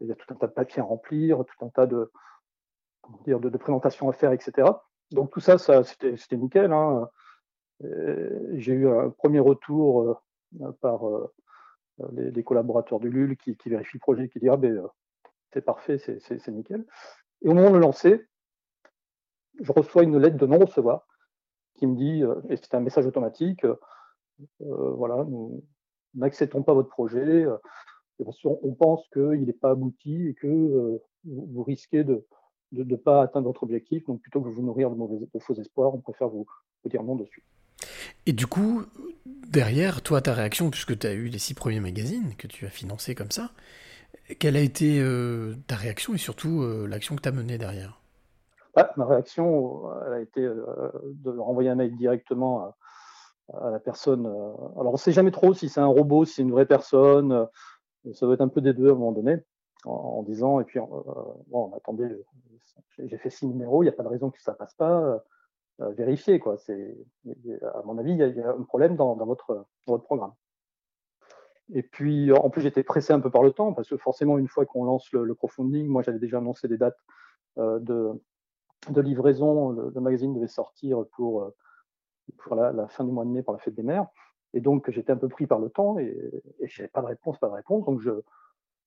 Euh, 0.00 0.04
il 0.04 0.08
y 0.08 0.12
a 0.12 0.14
tout 0.14 0.32
un 0.32 0.36
tas 0.36 0.46
de 0.46 0.52
papiers 0.52 0.80
à 0.80 0.84
remplir, 0.84 1.44
tout 1.44 1.64
un 1.64 1.68
tas 1.68 1.86
de, 1.86 2.10
de, 3.26 3.58
présentations 3.58 4.08
à 4.08 4.12
faire, 4.12 4.32
etc. 4.32 4.68
Donc 5.10 5.30
tout 5.30 5.40
ça, 5.40 5.58
c'était 5.58 6.36
nickel. 6.36 6.72
Hein. 6.72 7.08
J'ai 8.54 8.72
eu 8.72 8.88
un 8.88 9.10
premier 9.10 9.40
retour 9.40 10.02
euh, 10.60 10.72
par 10.80 11.02
les, 12.12 12.44
collaborateurs 12.44 13.00
du 13.00 13.10
LUL 13.10 13.36
qui, 13.36 13.56
vérifient 13.66 13.96
le 13.96 14.00
projet, 14.00 14.28
qui 14.28 14.38
disent 14.38 14.50
Ah 14.52 14.56
ben, 14.56 14.86
c'est 15.52 15.62
parfait, 15.62 15.98
c'est 15.98 16.48
nickel. 16.48 16.84
Et 17.42 17.48
au 17.48 17.54
moment 17.54 17.70
de 17.70 17.76
le 17.76 17.80
lancer, 17.80 18.28
je 19.60 19.72
reçois 19.72 20.02
une 20.02 20.18
lettre 20.18 20.36
de 20.36 20.46
non-recevoir 20.46 21.06
qui 21.74 21.86
me 21.86 21.96
dit, 21.96 22.22
et 22.50 22.56
c'est 22.56 22.74
un 22.74 22.80
message 22.80 23.06
automatique, 23.06 23.64
euh, 24.62 24.90
voilà, 24.90 25.24
nous 25.24 25.64
n'acceptons 26.14 26.62
pas 26.62 26.74
votre 26.74 26.88
projet. 26.88 27.46
Euh, 28.20 28.50
on 28.62 28.72
pense 28.72 29.06
qu'il 29.12 29.44
n'est 29.44 29.52
pas 29.52 29.70
abouti 29.70 30.28
et 30.28 30.34
que 30.34 30.46
euh, 30.46 31.02
vous 31.24 31.62
risquez 31.62 32.04
de 32.04 32.24
ne 32.72 32.96
pas 32.96 33.22
atteindre 33.22 33.46
votre 33.46 33.62
objectif. 33.62 34.04
Donc 34.06 34.20
plutôt 34.20 34.40
que 34.40 34.48
de 34.48 34.54
vous 34.54 34.62
nourrir 34.62 34.90
de, 34.90 34.96
mauvais, 34.96 35.18
de 35.18 35.38
faux 35.38 35.54
espoirs, 35.54 35.94
on 35.94 35.98
préfère 35.98 36.28
vous, 36.28 36.46
dire 36.86 37.02
non 37.02 37.16
dessus. 37.16 37.44
Et 38.26 38.32
du 38.32 38.46
coup, 38.46 38.82
derrière, 39.48 40.02
toi, 40.02 40.20
ta 40.20 40.34
réaction, 40.34 40.70
puisque 40.70 40.98
tu 40.98 41.06
as 41.06 41.12
eu 41.12 41.28
les 41.28 41.38
six 41.38 41.54
premiers 41.54 41.80
magazines 41.80 42.34
que 42.36 42.46
tu 42.46 42.66
as 42.66 42.70
financés 42.70 43.14
comme 43.14 43.30
ça, 43.30 43.50
Quelle 44.38 44.56
a 44.56 44.60
été 44.60 45.02
ta 45.66 45.76
réaction 45.76 46.14
et 46.14 46.18
surtout 46.18 46.64
l'action 46.86 47.16
que 47.16 47.22
tu 47.22 47.28
as 47.28 47.32
menée 47.32 47.58
derrière? 47.58 48.00
Bah, 48.76 48.92
Ma 48.96 49.06
réaction 49.06 49.82
elle 50.06 50.12
a 50.12 50.20
été 50.20 50.42
de 50.42 51.30
renvoyer 51.38 51.70
un 51.70 51.74
mail 51.74 51.96
directement 51.96 52.74
à, 53.54 53.70
la 53.70 53.80
personne. 53.80 54.26
alors 54.26 54.90
on 54.90 54.92
ne 54.92 54.96
sait 54.96 55.12
jamais 55.12 55.32
trop 55.32 55.54
si 55.54 55.68
c'est 55.68 55.80
un 55.80 55.86
robot, 55.86 56.24
si 56.24 56.34
c'est 56.34 56.42
une 56.42 56.52
vraie 56.52 56.66
personne. 56.66 57.48
Ça 58.12 58.26
doit 58.26 58.34
être 58.34 58.40
un 58.40 58.48
peu 58.48 58.60
des 58.60 58.72
deux 58.72 58.88
à 58.88 58.92
un 58.92 58.94
moment 58.94 59.12
donné, 59.12 59.38
en, 59.84 60.22
disant, 60.22 60.60
et 60.60 60.64
puis 60.64 60.80
bon, 61.48 61.72
attendez, 61.74 62.08
j'ai 62.98 63.18
fait 63.18 63.30
six 63.30 63.46
numéros, 63.46 63.82
il 63.82 63.86
n'y 63.86 63.90
a 63.90 63.92
pas 63.92 64.02
de 64.02 64.08
raison 64.08 64.30
que 64.30 64.40
ça 64.40 64.54
passe 64.54 64.74
pas. 64.74 65.22
vérifier, 65.78 66.38
quoi. 66.38 66.58
C'est, 66.58 66.96
à 67.62 67.82
mon 67.84 67.98
avis, 67.98 68.12
il 68.12 68.18
y, 68.18 68.40
a 68.40 68.50
un 68.50 68.62
problème 68.62 68.96
dans, 68.96 69.14
votre, 69.24 69.66
programme. 69.86 70.32
Et 71.72 71.82
puis, 71.82 72.32
en 72.32 72.50
plus, 72.50 72.62
j'étais 72.62 72.82
pressé 72.82 73.12
un 73.12 73.20
peu 73.20 73.30
par 73.30 73.42
le 73.42 73.52
temps, 73.52 73.72
parce 73.72 73.88
que 73.88 73.96
forcément, 73.96 74.38
une 74.38 74.48
fois 74.48 74.66
qu'on 74.66 74.84
lance 74.84 75.12
le, 75.12 75.34
crowdfunding, 75.34 75.86
moi, 75.86 76.02
j'avais 76.02 76.18
déjà 76.18 76.38
annoncé 76.38 76.68
des 76.68 76.78
dates 76.78 76.98
euh, 77.58 77.78
de, 77.80 79.00
livraison. 79.00 79.70
Le, 79.70 80.00
magazine 80.00 80.34
devait 80.34 80.48
sortir 80.48 81.04
pour, 81.12 81.42
euh, 81.42 81.54
pour 82.38 82.56
la, 82.56 82.88
fin 82.88 83.04
du 83.04 83.12
mois 83.12 83.24
de 83.24 83.30
mai, 83.30 83.42
pour 83.42 83.52
la 83.52 83.58
fête 83.58 83.74
des 83.74 83.82
mères. 83.82 84.06
Et 84.54 84.60
donc, 84.60 84.90
j'étais 84.90 85.12
un 85.12 85.16
peu 85.16 85.28
pris 85.28 85.46
par 85.46 85.58
le 85.58 85.70
temps 85.70 85.98
et, 85.98 86.16
et 86.60 86.68
je 86.68 86.82
n'avais 86.82 86.90
pas 86.90 87.02
de 87.02 87.06
réponse, 87.06 87.38
pas 87.38 87.48
de 87.48 87.54
réponse. 87.54 87.84
Donc, 87.84 88.00
je, 88.00 88.10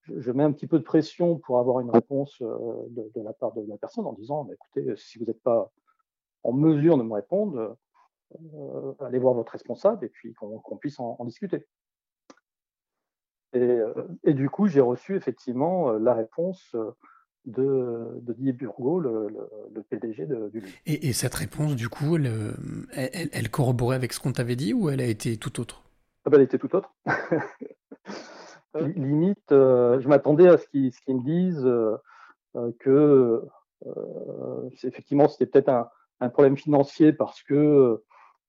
je, 0.01 0.31
mets 0.31 0.43
un 0.43 0.51
petit 0.51 0.67
peu 0.67 0.77
de 0.77 0.83
pression 0.83 1.37
pour 1.37 1.59
avoir 1.59 1.79
une 1.79 1.89
réponse 1.89 2.41
euh, 2.41 2.85
de, 2.89 3.21
la 3.21 3.33
part 3.33 3.53
de 3.53 3.65
la 3.67 3.77
personne 3.77 4.05
en 4.05 4.13
disant 4.13 4.43
bah, 4.43 4.53
écoutez, 4.53 4.95
si 4.97 5.17
vous 5.19 5.25
n'êtes 5.25 5.41
pas 5.41 5.71
en 6.43 6.51
mesure 6.51 6.97
de 6.97 7.03
me 7.03 7.13
répondre, 7.13 7.77
allez 8.99 9.19
voir 9.19 9.33
votre 9.33 9.51
responsable 9.51 10.03
et 10.05 10.09
puis 10.09 10.33
qu'on 10.33 10.77
puisse 10.77 10.99
en 10.99 11.23
discuter. 11.23 11.65
Euh, 13.55 13.93
et, 14.23 14.33
du 14.33 14.49
coup, 14.49 14.67
j'ai 14.67 14.81
reçu 14.81 15.15
effectivement 15.15 15.91
euh, 15.91 15.99
la 15.99 16.13
réponse 16.13 16.71
euh, 16.75 16.91
de, 17.45 18.19
de 18.21 18.33
Didier 18.33 18.53
Burgot, 18.53 18.99
le, 18.99 19.81
PDG 19.89 20.25
de, 20.25 20.49
du 20.49 20.63
et, 20.85 21.07
et, 21.09 21.13
cette 21.13 21.35
réponse, 21.35 21.75
du 21.75 21.89
coup, 21.89 22.15
elle, 22.15 22.55
elle, 23.31 23.49
corroborait 23.49 23.95
avec 23.95 24.13
ce 24.13 24.19
qu'on 24.19 24.31
t'avait 24.31 24.55
dit 24.55 24.73
ou 24.73 24.89
elle 24.89 25.01
a 25.01 25.05
été 25.05 25.37
tout 25.37 25.59
autre? 25.59 25.83
Ah 26.25 26.29
ben, 26.29 26.37
Elle 26.37 26.43
était 26.43 26.57
tout 26.57 26.73
autre. 26.75 26.93
Limite, 28.95 29.49
je 29.49 30.07
m'attendais 30.07 30.47
à 30.47 30.57
ce 30.57 30.67
qu'ils 30.67 30.91
me 31.09 31.23
disent 31.23 31.69
que 32.79 33.41
effectivement 34.83 35.27
c'était 35.27 35.45
peut-être 35.45 35.69
un, 35.69 35.89
un, 36.21 36.29
problème 36.29 36.57
financier 36.57 37.13
parce 37.13 37.43
que 37.43 38.01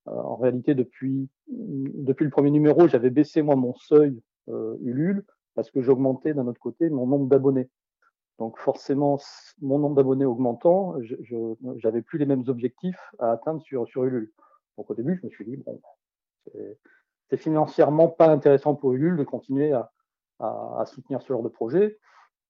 en 0.06 0.36
réalité 0.36 0.74
depuis, 0.74 1.28
depuis 1.48 2.24
le 2.24 2.30
premier 2.30 2.50
numéro 2.50 2.88
j'avais 2.88 3.10
baissé 3.10 3.42
moi 3.42 3.56
mon 3.56 3.74
seuil 3.74 4.22
euh, 4.48 4.76
Ulule 4.82 5.24
parce 5.54 5.70
que 5.70 5.80
j'augmentais 5.80 6.34
d'un 6.34 6.46
autre 6.46 6.60
côté 6.60 6.90
mon 6.90 7.06
nombre 7.06 7.26
d'abonnés. 7.26 7.68
Donc 8.38 8.58
forcément, 8.58 9.18
mon 9.60 9.78
nombre 9.78 9.94
d'abonnés 9.94 10.24
augmentant, 10.24 10.96
je 11.00 11.54
n'avais 11.84 12.02
plus 12.02 12.18
les 12.18 12.26
mêmes 12.26 12.44
objectifs 12.48 13.14
à 13.18 13.32
atteindre 13.32 13.62
sur, 13.62 13.86
Ulule. 14.04 14.32
Donc 14.76 14.90
au 14.90 14.94
début, 14.94 15.18
je 15.20 15.26
me 15.26 15.30
suis 15.30 15.44
dit, 15.44 15.56
bon, 15.56 15.80
c'est 17.30 17.36
financièrement 17.36 18.08
pas 18.08 18.28
intéressant 18.28 18.74
pour 18.74 18.92
Ulule 18.92 19.16
de 19.16 19.24
continuer 19.24 19.72
à, 19.72 20.84
soutenir 20.86 21.22
ce 21.22 21.28
genre 21.28 21.42
de 21.42 21.48
projet. 21.48 21.98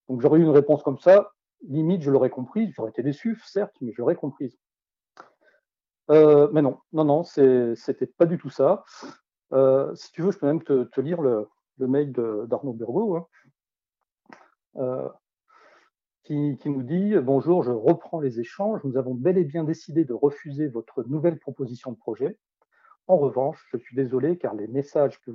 Donc 0.09 0.21
j'aurais 0.21 0.39
eu 0.39 0.43
une 0.43 0.51
réponse 0.51 0.83
comme 0.83 0.99
ça, 0.99 1.33
limite, 1.69 2.03
je 2.03 2.11
l'aurais 2.11 2.31
comprise, 2.31 2.73
j'aurais 2.75 2.91
été 2.91 3.03
déçu, 3.03 3.39
certes, 3.45 3.75
mais 3.81 3.93
j'aurais 3.93 4.17
comprise. 4.17 4.59
Euh, 6.11 6.49
mais 6.53 6.63
non, 6.63 6.79
non, 6.93 7.05
non, 7.05 7.23
c'était 7.25 8.07
pas 8.07 8.27
du 8.27 8.39
tout 8.39 8.51
ça. 8.51 8.85
Euh, 9.53 9.95
si 9.95 10.13
tu 10.13 10.23
veux, 10.23 10.33
je 10.33 10.39
peux 10.39 10.47
même 10.47 10.63
te, 10.63 11.01
lire 11.01 11.21
le, 11.21 11.49
le 11.79 11.87
mail 11.87 12.13
d'Arnaud 12.13 12.73
Burgot, 12.73 13.17
hein, 13.17 13.27
euh, 14.77 15.09
qui, 16.25 16.59
nous 16.65 16.83
dit 16.83 17.15
Bonjour, 17.23 17.63
je 17.63 17.71
reprends 17.71 18.19
les 18.19 18.41
échanges. 18.41 18.83
Nous 18.85 18.97
avons 18.97 19.15
bel 19.15 19.37
et 19.37 19.45
bien 19.45 19.63
décidé 19.63 20.05
de 20.05 20.15
refuser 20.15 20.69
votre 20.69 21.05
nouvelle 21.05 21.39
proposition 21.39 21.93
de 21.93 21.97
projet. 21.97 22.39
En 23.07 23.19
revanche, 23.19 23.63
je 23.71 23.77
suis 23.77 23.95
désolé 23.95 24.39
car 24.39 24.55
les 24.55 24.67
messages 24.67 25.21
qui, 25.21 25.31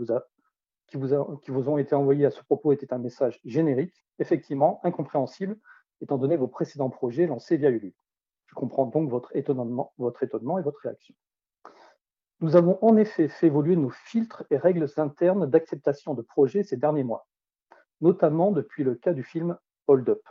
vous 0.95 1.69
ont 1.69 1.77
été 1.77 1.93
envoyés 1.93 2.25
à 2.25 2.31
ce 2.31 2.43
propos 2.43 2.71
étaient 2.71 2.91
un 2.91 2.97
message 2.97 3.39
générique, 3.45 3.93
effectivement 4.17 4.79
incompréhensible, 4.83 5.59
étant 6.01 6.17
donné 6.17 6.35
vos 6.37 6.47
précédents 6.47 6.89
projets 6.89 7.27
lancés 7.27 7.57
via 7.57 7.69
Ulu. 7.69 7.93
Je 8.47 8.55
comprends 8.55 8.87
donc 8.87 9.09
votre 9.11 9.35
étonnement 9.35 9.93
et 9.99 10.63
votre 10.63 10.79
réaction. 10.81 11.13
Nous 12.41 12.55
avons 12.55 12.79
en 12.81 12.97
effet 12.97 13.27
fait 13.27 13.47
évoluer 13.47 13.75
nos 13.75 13.91
filtres 13.91 14.43
et 14.49 14.57
règles 14.57 14.87
internes 14.97 15.47
d'acceptation 15.47 16.15
de 16.15 16.23
projets 16.23 16.63
ces 16.63 16.77
derniers 16.77 17.03
mois, 17.03 17.27
notamment 18.01 18.51
depuis 18.51 18.83
le 18.83 18.95
cas 18.95 19.13
du 19.13 19.23
film 19.23 19.55
Hold 19.87 20.09
Up. 20.09 20.21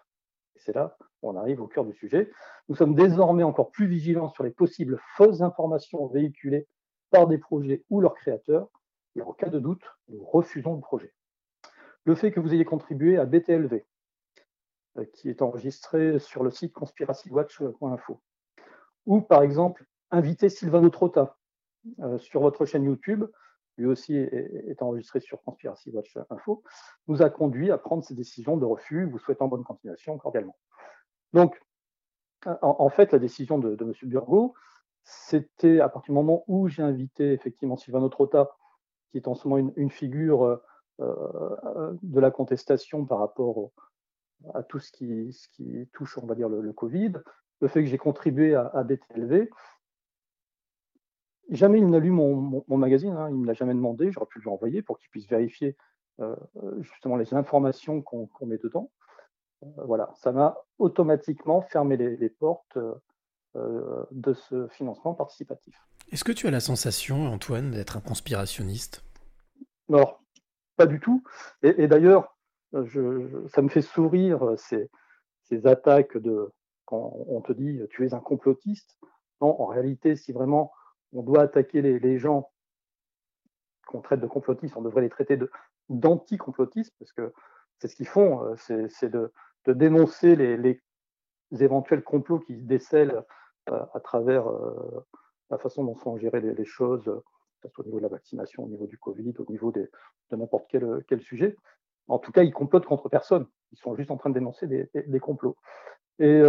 C'est 0.60 0.74
là 0.74 0.96
on 1.22 1.36
arrive 1.36 1.60
au 1.60 1.66
cœur 1.66 1.84
du 1.84 1.92
sujet. 1.94 2.30
Nous 2.68 2.76
sommes 2.76 2.94
désormais 2.94 3.42
encore 3.42 3.70
plus 3.70 3.86
vigilants 3.86 4.28
sur 4.28 4.44
les 4.44 4.50
possibles 4.50 5.00
fausses 5.16 5.40
informations 5.40 6.06
véhiculées 6.06 6.66
par 7.10 7.26
des 7.26 7.38
projets 7.38 7.84
ou 7.90 8.00
leurs 8.00 8.14
créateurs, 8.14 8.68
et 9.16 9.22
en 9.22 9.32
cas 9.32 9.48
de 9.48 9.58
doute, 9.58 9.82
nous 10.08 10.22
refusons 10.24 10.74
le 10.74 10.80
projet. 10.80 11.12
Le 12.04 12.14
fait 12.14 12.30
que 12.30 12.40
vous 12.40 12.54
ayez 12.54 12.64
contribué 12.64 13.18
à 13.18 13.24
BTLV, 13.24 13.84
euh, 14.98 15.04
qui 15.14 15.28
est 15.28 15.42
enregistré 15.42 16.18
sur 16.18 16.44
le 16.44 16.50
site 16.50 16.72
conspiracywatch.info, 16.72 18.20
ou 19.06 19.20
par 19.20 19.42
exemple 19.42 19.84
inviter 20.10 20.48
Sylvano 20.48 20.90
Trotta, 20.90 21.36
euh, 22.00 22.18
sur 22.18 22.40
votre 22.40 22.66
chaîne 22.66 22.84
YouTube, 22.84 23.24
lui 23.78 23.86
aussi 23.86 24.16
est, 24.16 24.82
enregistré 24.82 25.20
sur 25.20 25.42
Conspiracy 25.42 25.90
Watch 25.90 26.18
Info, 26.30 26.62
nous 27.06 27.22
a 27.22 27.30
conduit 27.30 27.70
à 27.70 27.78
prendre 27.78 28.02
ces 28.02 28.14
décisions 28.14 28.56
de 28.56 28.64
refus, 28.64 29.04
vous 29.04 29.18
souhaitant 29.18 29.48
bonne 29.48 29.64
continuation 29.64 30.18
cordialement. 30.18 30.56
Donc, 31.32 31.60
en, 32.44 32.88
fait, 32.88 33.12
la 33.12 33.18
décision 33.18 33.58
de, 33.58 33.76
M. 33.80 33.92
Burgot, 34.02 34.54
c'était 35.04 35.80
à 35.80 35.88
partir 35.88 36.12
du 36.12 36.16
moment 36.16 36.44
où 36.48 36.68
j'ai 36.68 36.82
invité 36.82 37.32
effectivement 37.32 37.76
Sylvano 37.76 38.08
Trotta, 38.08 38.50
qui 39.10 39.18
est 39.18 39.28
en 39.28 39.34
ce 39.34 39.48
moment 39.48 39.72
une, 39.76 39.90
figure 39.90 40.44
euh, 40.44 40.56
euh, 41.00 41.94
de 42.02 42.20
la 42.20 42.30
contestation 42.30 43.06
par 43.06 43.18
rapport 43.18 43.70
à 44.54 44.62
tout 44.62 44.78
ce 44.78 44.92
qui, 44.92 45.88
touche, 45.92 46.18
on 46.18 46.26
va 46.26 46.34
dire, 46.34 46.48
le, 46.48 46.72
Covid, 46.72 47.12
le 47.60 47.68
fait 47.68 47.82
que 47.82 47.88
j'ai 47.88 47.98
contribué 47.98 48.54
à, 48.54 48.66
à 48.74 48.82
BTLV, 48.82 49.48
Jamais 51.50 51.78
il 51.78 51.86
n'a 51.86 51.98
lu 51.98 52.10
mon, 52.10 52.62
magazine, 52.68 53.14
hein, 53.16 53.28
il 53.30 53.36
ne 53.36 53.40
me 53.40 53.46
l'a 53.46 53.54
jamais 53.54 53.72
demandé, 53.72 54.12
j'aurais 54.12 54.26
pu 54.26 54.40
lui 54.40 54.48
envoyer 54.48 54.82
pour 54.82 54.98
qu'il 54.98 55.08
puisse 55.08 55.26
vérifier 55.26 55.76
euh, 56.20 56.36
justement 56.80 57.16
les 57.16 57.32
informations 57.32 58.02
qu'on 58.02 58.28
met 58.46 58.58
dedans. 58.58 58.90
Euh, 59.62 59.66
voilà, 59.86 60.10
ça 60.16 60.30
m'a 60.30 60.58
automatiquement 60.78 61.62
fermé 61.62 61.96
les, 61.96 62.28
portes 62.28 62.76
euh, 63.56 64.04
de 64.10 64.34
ce 64.34 64.68
financement 64.68 65.14
participatif. 65.14 65.74
Est-ce 66.12 66.24
que 66.24 66.32
tu 66.32 66.46
as 66.46 66.50
la 66.50 66.60
sensation, 66.60 67.26
Antoine, 67.26 67.70
d'être 67.70 67.96
un 67.96 68.00
conspirationniste? 68.00 69.02
Non, 69.88 70.16
pas 70.76 70.86
du 70.86 71.00
tout. 71.00 71.22
Et, 71.62 71.88
d'ailleurs, 71.88 72.36
ça 72.72 73.62
me 73.62 73.68
fait 73.68 73.82
sourire 73.82 74.54
ces, 74.58 74.90
ces, 75.44 75.66
attaques 75.66 76.18
de 76.18 76.52
quand 76.84 77.14
on 77.26 77.40
te 77.40 77.52
dit 77.52 77.80
tu 77.88 78.06
es 78.06 78.12
un 78.12 78.20
complotiste. 78.20 78.98
Non, 79.40 79.60
en 79.60 79.66
réalité, 79.66 80.16
si 80.16 80.32
vraiment 80.32 80.72
on 81.12 81.22
doit 81.22 81.42
attaquer 81.42 81.82
les, 81.82 82.18
gens 82.18 82.50
qu'on 83.86 84.00
traite 84.00 84.20
de 84.20 84.26
complotistes, 84.26 84.76
on 84.76 84.82
devrait 84.82 85.02
les 85.02 85.08
traiter 85.08 85.38
d'anti-complotistes, 85.88 86.94
parce 86.98 87.12
que 87.12 87.32
c'est 87.78 87.88
ce 87.88 87.96
qu'ils 87.96 88.08
font, 88.08 88.44
euh, 88.44 88.88
c'est 88.88 89.10
de, 89.10 89.32
dénoncer 89.66 90.36
les, 90.36 90.82
éventuels 91.60 92.02
complots 92.02 92.40
qui 92.40 92.56
se 92.56 92.62
décèlent 92.64 93.22
euh, 93.70 93.84
à 93.94 94.00
travers 94.00 94.48
euh, 94.48 95.06
la 95.50 95.58
façon 95.58 95.84
dont 95.84 95.96
sont 95.96 96.16
gérées 96.18 96.40
les, 96.40 96.64
choses, 96.64 97.04
que 97.04 97.68
ce 97.68 97.74
soit 97.74 97.84
au 97.84 97.86
niveau 97.86 97.98
de 97.98 98.02
la 98.02 98.08
vaccination, 98.08 98.64
au 98.64 98.68
niveau 98.68 98.86
du 98.86 98.98
Covid, 98.98 99.34
au 99.38 99.50
niveau 99.50 99.72
de 99.72 99.90
n'importe 100.30 100.66
quel, 100.68 101.22
sujet. 101.22 101.56
En 102.06 102.18
tout 102.18 102.32
cas, 102.32 102.42
ils 102.42 102.52
complotent 102.52 102.86
contre 102.86 103.08
personne. 103.08 103.46
Ils 103.72 103.78
sont 103.78 103.94
juste 103.96 104.10
en 104.10 104.16
train 104.16 104.30
de 104.30 104.34
dénoncer 104.34 104.66
des, 104.66 105.20
complots. 105.20 105.56
Et 106.18 106.42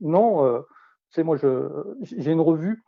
non, 0.00 0.64
c'est 1.10 1.24
moi, 1.24 1.36
j'ai 1.36 2.30
une 2.30 2.40
revue 2.40 2.82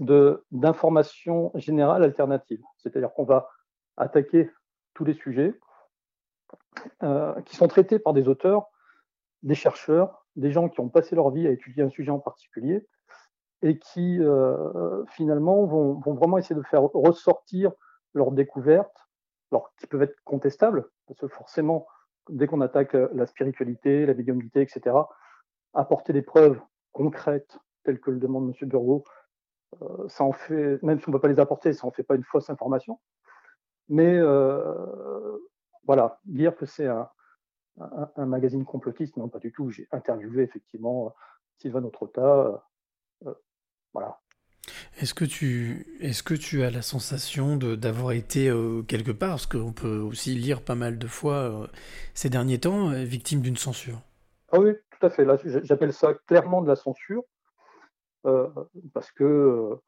d'informations 0.00 1.52
générales 1.54 2.02
alternatives. 2.02 2.62
C'est-à-dire 2.78 3.12
qu'on 3.12 3.24
va 3.24 3.48
attaquer 3.96 4.50
tous 4.94 5.04
les 5.04 5.14
sujets 5.14 5.54
euh, 7.02 7.40
qui 7.42 7.56
sont 7.56 7.68
traités 7.68 7.98
par 7.98 8.14
des 8.14 8.28
auteurs, 8.28 8.70
des 9.42 9.54
chercheurs, 9.54 10.26
des 10.36 10.50
gens 10.50 10.68
qui 10.68 10.80
ont 10.80 10.88
passé 10.88 11.14
leur 11.14 11.30
vie 11.30 11.46
à 11.46 11.50
étudier 11.50 11.82
un 11.82 11.90
sujet 11.90 12.10
en 12.10 12.18
particulier 12.18 12.86
et 13.62 13.78
qui 13.78 14.18
euh, 14.20 15.04
finalement 15.06 15.66
vont, 15.66 16.00
vraiment 16.14 16.38
essayer 16.38 16.56
de 16.56 16.62
faire 16.62 16.82
ressortir 16.82 17.72
leurs 18.14 18.32
découvertes, 18.32 19.08
alors 19.52 19.72
qui 19.78 19.86
peuvent 19.86 20.02
être 20.02 20.18
contestables, 20.24 20.88
parce 21.06 21.20
que 21.20 21.28
forcément, 21.28 21.86
dès 22.30 22.46
qu'on 22.46 22.62
attaque 22.62 22.94
la 22.94 23.26
spiritualité, 23.26 24.06
la 24.06 24.14
médiumnité, 24.14 24.62
etc., 24.62 24.96
apporter 25.74 26.14
des 26.14 26.22
preuves 26.22 26.58
concrètes, 26.92 27.58
telles 27.84 28.00
que 28.00 28.10
le 28.10 28.18
demande 28.18 28.48
M. 28.48 28.68
Burgot, 28.68 29.04
euh, 29.04 29.19
ça 30.08 30.24
en 30.24 30.32
fait, 30.32 30.82
même 30.82 30.98
si 30.98 31.08
on 31.08 31.12
ne 31.12 31.16
peut 31.16 31.20
pas 31.20 31.28
les 31.28 31.40
apporter, 31.40 31.72
ça 31.72 31.86
en 31.86 31.90
fait 31.90 32.02
pas 32.02 32.16
une 32.16 32.24
fausse 32.24 32.50
information. 32.50 33.00
Mais 33.88 34.16
euh, 34.16 35.38
voilà, 35.84 36.20
dire 36.24 36.56
que 36.56 36.66
c'est 36.66 36.86
un, 36.86 37.08
un, 38.16 38.26
magazine 38.26 38.64
complotiste, 38.64 39.16
non, 39.16 39.28
pas 39.28 39.38
du 39.38 39.52
tout. 39.52 39.70
J'ai 39.70 39.88
interviewé 39.90 40.44
effectivement 40.44 41.14
Sylvain 41.58 41.82
Autrota. 41.84 42.64
voilà. 43.92 44.20
Est-ce 45.00 45.14
que, 45.14 45.24
tu, 45.24 45.98
est 46.00 46.22
que 46.22 46.34
tu 46.34 46.62
as 46.62 46.70
la 46.70 46.82
sensation 46.82 47.56
d'avoir 47.56 48.12
été 48.12 48.52
quelque 48.86 49.10
part, 49.10 49.30
parce 49.30 49.46
qu'on 49.46 49.72
peut 49.72 49.98
aussi 49.98 50.34
lire 50.34 50.62
pas 50.62 50.74
mal 50.74 50.98
de 50.98 51.06
fois 51.06 51.68
ces 52.14 52.28
derniers 52.28 52.60
temps, 52.60 52.90
victime 52.90 53.40
d'une 53.40 53.56
censure? 53.56 54.02
Ah 54.52 54.60
oui, 54.60 54.74
tout 54.90 55.06
à 55.06 55.10
fait. 55.10 55.24
Là, 55.24 55.36
j'appelle 55.62 55.92
ça 55.92 56.14
clairement 56.26 56.62
de 56.62 56.68
la 56.68 56.76
censure, 56.76 57.24
parce 58.22 59.10
que 59.12 59.78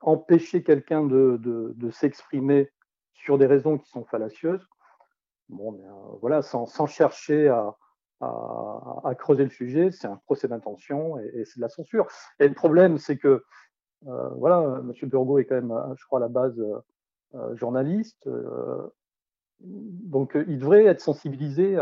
empêcher 0.00 0.62
quelqu'un 0.62 1.04
de, 1.04 1.90
s'exprimer 1.90 2.70
sur 3.14 3.38
des 3.38 3.46
raisons 3.46 3.78
qui 3.78 3.88
sont 3.88 4.04
fallacieuses, 4.04 4.66
bon, 5.48 5.72
ben, 5.72 5.92
voilà, 6.20 6.42
sans, 6.42 6.86
chercher 6.86 7.48
à, 7.48 7.76
creuser 9.18 9.44
le 9.44 9.50
sujet, 9.50 9.90
c'est 9.90 10.06
un 10.06 10.16
procès 10.16 10.48
d'intention 10.48 11.18
et, 11.18 11.44
c'est 11.44 11.56
de 11.56 11.62
la 11.62 11.68
censure. 11.68 12.06
Et 12.38 12.48
le 12.48 12.54
problème, 12.54 12.98
c'est 12.98 13.18
que, 13.18 13.44
euh, 14.06 14.28
voilà, 14.30 14.80
M. 14.80 14.92
Burgot 15.08 15.38
est 15.38 15.44
quand 15.44 15.56
même, 15.56 15.94
je 15.96 16.04
crois, 16.06 16.18
à 16.18 16.22
la 16.22 16.28
base 16.28 16.58
euh, 17.34 17.56
journaliste, 17.56 18.26
euh, 18.26 18.88
donc 19.60 20.38
il 20.48 20.58
devrait 20.58 20.86
être 20.86 21.00
sensibilisé 21.00 21.78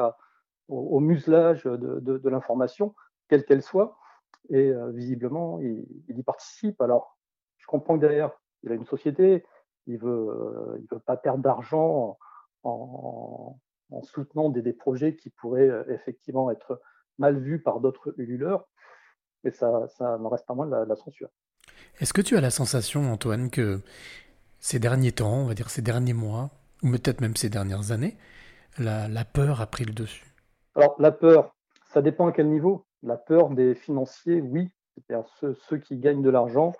au, 0.69 1.01
muselage 1.01 1.65
de, 1.65 2.29
l'information, 2.29 2.95
quelle 3.29 3.45
qu'elle 3.45 3.63
soit, 3.63 3.97
et 4.51 4.73
visiblement, 4.93 5.61
il, 5.61 5.85
il, 6.09 6.19
y 6.19 6.23
participe. 6.23 6.81
Alors, 6.81 7.19
comprends 7.69 7.95
que 7.95 8.01
derrière, 8.01 8.33
il 8.65 8.73
a 8.73 8.75
une 8.75 8.87
société, 8.87 9.45
il 9.87 9.99
veut, 9.99 10.77
il 10.81 10.87
veut 10.91 10.99
pas 10.99 11.17
perdre 11.17 11.43
d'argent 11.45 12.19
en, 12.65 13.57
soutenant 14.03 14.49
des, 14.49 14.73
projets 14.73 15.15
qui 15.15 15.31
pourraient 15.31 15.69
euh, 15.69 15.85
effectivement 15.89 16.51
être 16.51 16.81
mal 17.19 17.39
vus 17.39 17.61
par 17.63 17.81
d'autres 17.81 18.15
ululeurs, 18.19 18.69
mais 19.45 19.51
ça, 19.51 19.87
ça 19.97 20.19
n'en 20.19 20.29
reste 20.29 20.47
pas 20.47 20.55
moins 20.55 20.67
de 20.67 20.75
la, 20.75 20.97
censure. 20.97 21.29
Est-ce 22.01 22.13
que 22.13 22.21
tu 22.21 22.37
as 22.37 22.41
la 22.41 22.51
sensation, 22.51 23.13
Antoine, 23.13 23.51
que 23.51 23.81
ces 24.61 24.79
derniers 24.79 25.13
temps, 25.13 25.39
on 25.39 25.47
va 25.47 25.55
dire 25.55 25.71
ces 25.71 25.83
derniers 25.83 26.13
mois, 26.13 26.51
ou 26.83 26.91
peut-être 26.91 27.21
même 27.21 27.37
ces 27.37 27.49
dernières 27.49 27.93
années, 27.93 28.17
la, 28.79 29.25
peur 29.25 29.61
a 29.61 29.67
pris 29.67 29.85
le 29.85 29.93
dessus? 29.93 30.27
Alors, 30.75 30.95
la 30.99 31.11
peur, 31.11 31.55
ça 31.93 32.03
dépend 32.03 32.27
à 32.29 32.33
quel 32.33 32.49
niveau. 32.49 32.87
La 33.03 33.17
peur 33.17 33.51
des 33.51 33.75
financiers, 33.75 34.41
oui. 34.41 34.71
C'est-à-dire 34.95 35.29
ceux, 35.69 35.79
qui 35.79 35.97
gagnent 35.97 36.23
de 36.23 36.31
l'argent 36.31 36.73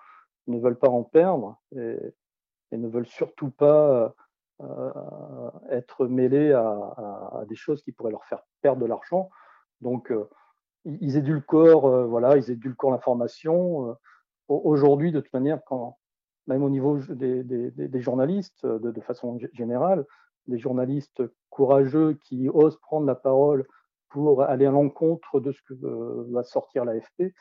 ne 0.47 0.59
veulent 0.59 0.77
pas 0.77 0.89
en 0.89 1.03
perdre 1.03 1.57
et, 1.75 1.97
ne 2.71 2.87
veulent 2.87 3.07
surtout 3.07 3.49
pas 3.49 4.13
euh, 4.61 5.49
être 5.69 6.05
mêlés 6.07 6.51
à, 6.51 7.43
des 7.47 7.55
choses 7.55 7.81
qui 7.81 7.91
pourraient 7.91 8.11
leur 8.11 8.25
faire 8.25 8.41
perdre 8.61 8.81
de 8.81 8.85
l'argent. 8.85 9.29
Donc, 9.81 10.11
euh, 10.11 10.29
ils 10.85 11.15
édulcorent, 11.15 11.85
euh, 11.85 12.05
voilà, 12.05 12.35
ils 12.37 12.51
édulcorent 12.51 12.91
l'information. 12.91 13.97
Aujourd'hui, 14.49 15.11
de 15.11 15.21
toute 15.21 15.33
manière, 15.33 15.63
quand, 15.65 15.97
même 16.47 16.63
au 16.63 16.69
niveau 16.69 16.97
des, 16.97 18.01
journalistes, 18.01 18.65
de, 18.65 19.01
façon 19.01 19.39
générale, 19.53 20.05
des 20.47 20.57
journalistes 20.57 21.23
courageux 21.49 22.17
qui 22.25 22.49
osent 22.49 22.79
prendre 22.81 23.05
la 23.05 23.15
parole 23.15 23.65
pour 24.09 24.43
aller 24.43 24.65
à 24.65 24.71
l'encontre 24.71 25.39
de 25.39 25.51
ce 25.51 25.61
que 25.63 25.73
va 26.31 26.43
sortir 26.43 26.85
l'AFP, 26.85 27.33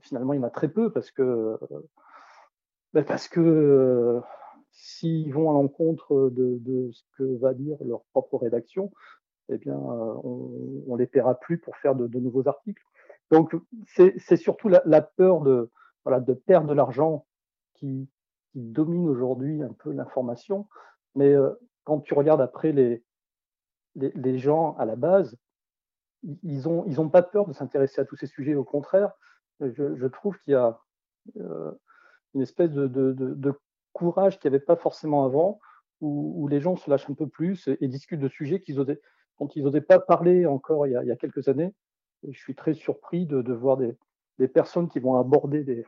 finalement, 0.00 0.32
il 0.32 0.36
y 0.36 0.40
en 0.40 0.44
a 0.44 0.50
très 0.50 0.68
peu 0.68 0.90
parce 0.90 1.10
que 1.10 1.58
ben, 2.92 3.04
parce 3.04 3.28
que 3.28 3.40
euh, 3.40 4.20
s'ils 4.72 5.32
vont 5.32 5.50
à 5.50 5.52
l'encontre 5.52 6.30
de, 6.30 6.90
ce 6.92 7.02
que 7.16 7.38
va 7.38 7.54
dire 7.54 7.76
leur 7.84 8.02
propre 8.12 8.36
rédaction, 8.38 8.90
eh 9.48 9.58
bien, 9.58 9.76
euh, 9.76 10.14
on, 10.24 10.94
ne 10.94 10.98
les 10.98 11.06
paiera 11.06 11.38
plus 11.38 11.58
pour 11.58 11.76
faire 11.76 11.94
de, 11.94 12.18
nouveaux 12.18 12.48
articles. 12.48 12.82
Donc, 13.30 13.54
c'est 13.86 14.36
surtout 14.36 14.68
la, 14.68 15.02
peur 15.02 15.40
de, 15.40 15.70
voilà, 16.04 16.18
de 16.18 16.34
perdre 16.34 16.68
de 16.68 16.74
l'argent 16.74 17.26
qui, 17.74 18.08
domine 18.56 19.08
aujourd'hui 19.08 19.62
un 19.62 19.72
peu 19.72 19.92
l'information. 19.92 20.66
Mais 21.14 21.32
euh, 21.32 21.50
quand 21.84 22.00
tu 22.00 22.14
regardes 22.14 22.40
après 22.40 22.72
les, 22.72 23.04
les, 23.94 24.38
gens 24.38 24.74
à 24.76 24.84
la 24.84 24.96
base, 24.96 25.36
ils 26.22 26.62
n'ont 26.62 26.84
ils 26.86 27.00
ont 27.00 27.08
pas 27.08 27.22
peur 27.22 27.46
de 27.46 27.52
s'intéresser 27.52 28.00
à 28.00 28.04
tous 28.04 28.16
ces 28.16 28.26
sujets. 28.26 28.54
Au 28.54 28.64
contraire, 28.64 29.12
je, 29.60 30.06
trouve 30.06 30.38
qu'il 30.40 30.52
y 30.52 30.56
a 30.56 30.78
une 32.34 32.42
espèce 32.42 32.70
de, 32.70 33.54
courage 33.92 34.38
qu'il 34.38 34.50
n'y 34.50 34.56
avait 34.56 34.64
pas 34.64 34.76
forcément 34.76 35.24
avant, 35.24 35.60
où, 36.00 36.48
les 36.48 36.60
gens 36.60 36.76
se 36.76 36.88
lâchent 36.88 37.10
un 37.10 37.14
peu 37.14 37.26
plus 37.26 37.68
et, 37.80 37.88
discutent 37.88 38.20
de 38.20 38.28
sujets 38.28 38.62
dont 39.38 39.48
ils 39.48 39.64
n'osaient 39.64 39.80
pas 39.80 39.98
parler 39.98 40.46
encore 40.46 40.86
il 40.86 40.92
y 40.92 41.10
a, 41.10 41.16
quelques 41.16 41.48
années. 41.48 41.74
Je 42.28 42.38
suis 42.38 42.54
très 42.54 42.74
surpris 42.74 43.26
de, 43.26 43.52
voir 43.52 43.76
des, 43.76 44.48
personnes 44.48 44.88
qui 44.88 45.00
vont 45.00 45.16
aborder 45.16 45.84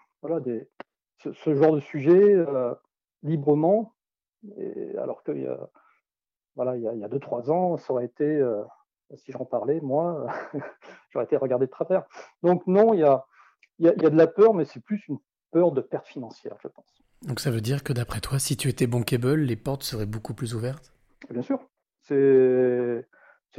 ce, 1.19 1.55
genre 1.55 1.75
de 1.75 1.81
sujet 1.81 2.35
euh, 2.35 2.75
librement, 3.23 3.95
alors 4.99 5.23
qu'il 5.23 5.43
y 5.43 5.47
a 5.47 5.71
voilà, 6.55 6.77
il 6.77 6.83
y 6.83 7.05
a, 7.05 7.09
deux, 7.09 7.19
trois 7.19 7.51
ans, 7.51 7.77
ça 7.79 7.93
aurait 7.93 8.05
été, 8.05 8.25
euh, 8.25 8.63
si 9.17 9.33
j'en 9.33 9.45
parlais, 9.45 9.81
moi, 9.81 10.27
j'aurais 11.11 11.25
été 11.25 11.37
regardé 11.37 11.67
de 11.67 11.71
travers. 11.71 12.05
Donc 12.43 12.67
non, 12.67 12.95
il 12.95 13.01
y 13.01 13.05
a, 13.05 13.25
y 13.79 13.89
a, 13.89 13.93
de 13.95 14.17
la 14.17 14.27
peur, 14.27 14.55
mais 14.55 14.65
c'est 14.65 14.83
plus 14.83 15.07
une 15.09 15.19
peur 15.51 15.73
de 15.73 15.81
perte 15.81 16.07
financière, 16.07 16.57
je 16.63 16.69
pense. 16.69 17.03
Donc 17.23 17.41
ça 17.41 17.51
veut 17.51 17.61
dire 17.61 17.85
que 17.85 17.93
d'après 17.93 18.21
toi, 18.21 18.39
si 18.39 18.57
tu 18.57 18.69
étais 18.69 18.87
bankable, 18.87 19.35
les 19.37 19.57
portes 19.57 19.85
seraient 19.85 20.07
beaucoup 20.07 20.35
plus 20.35 20.55
ouvertes? 20.55 20.93
Bien 21.31 21.43
sûr, 21.43 21.61
c'est 22.01 23.07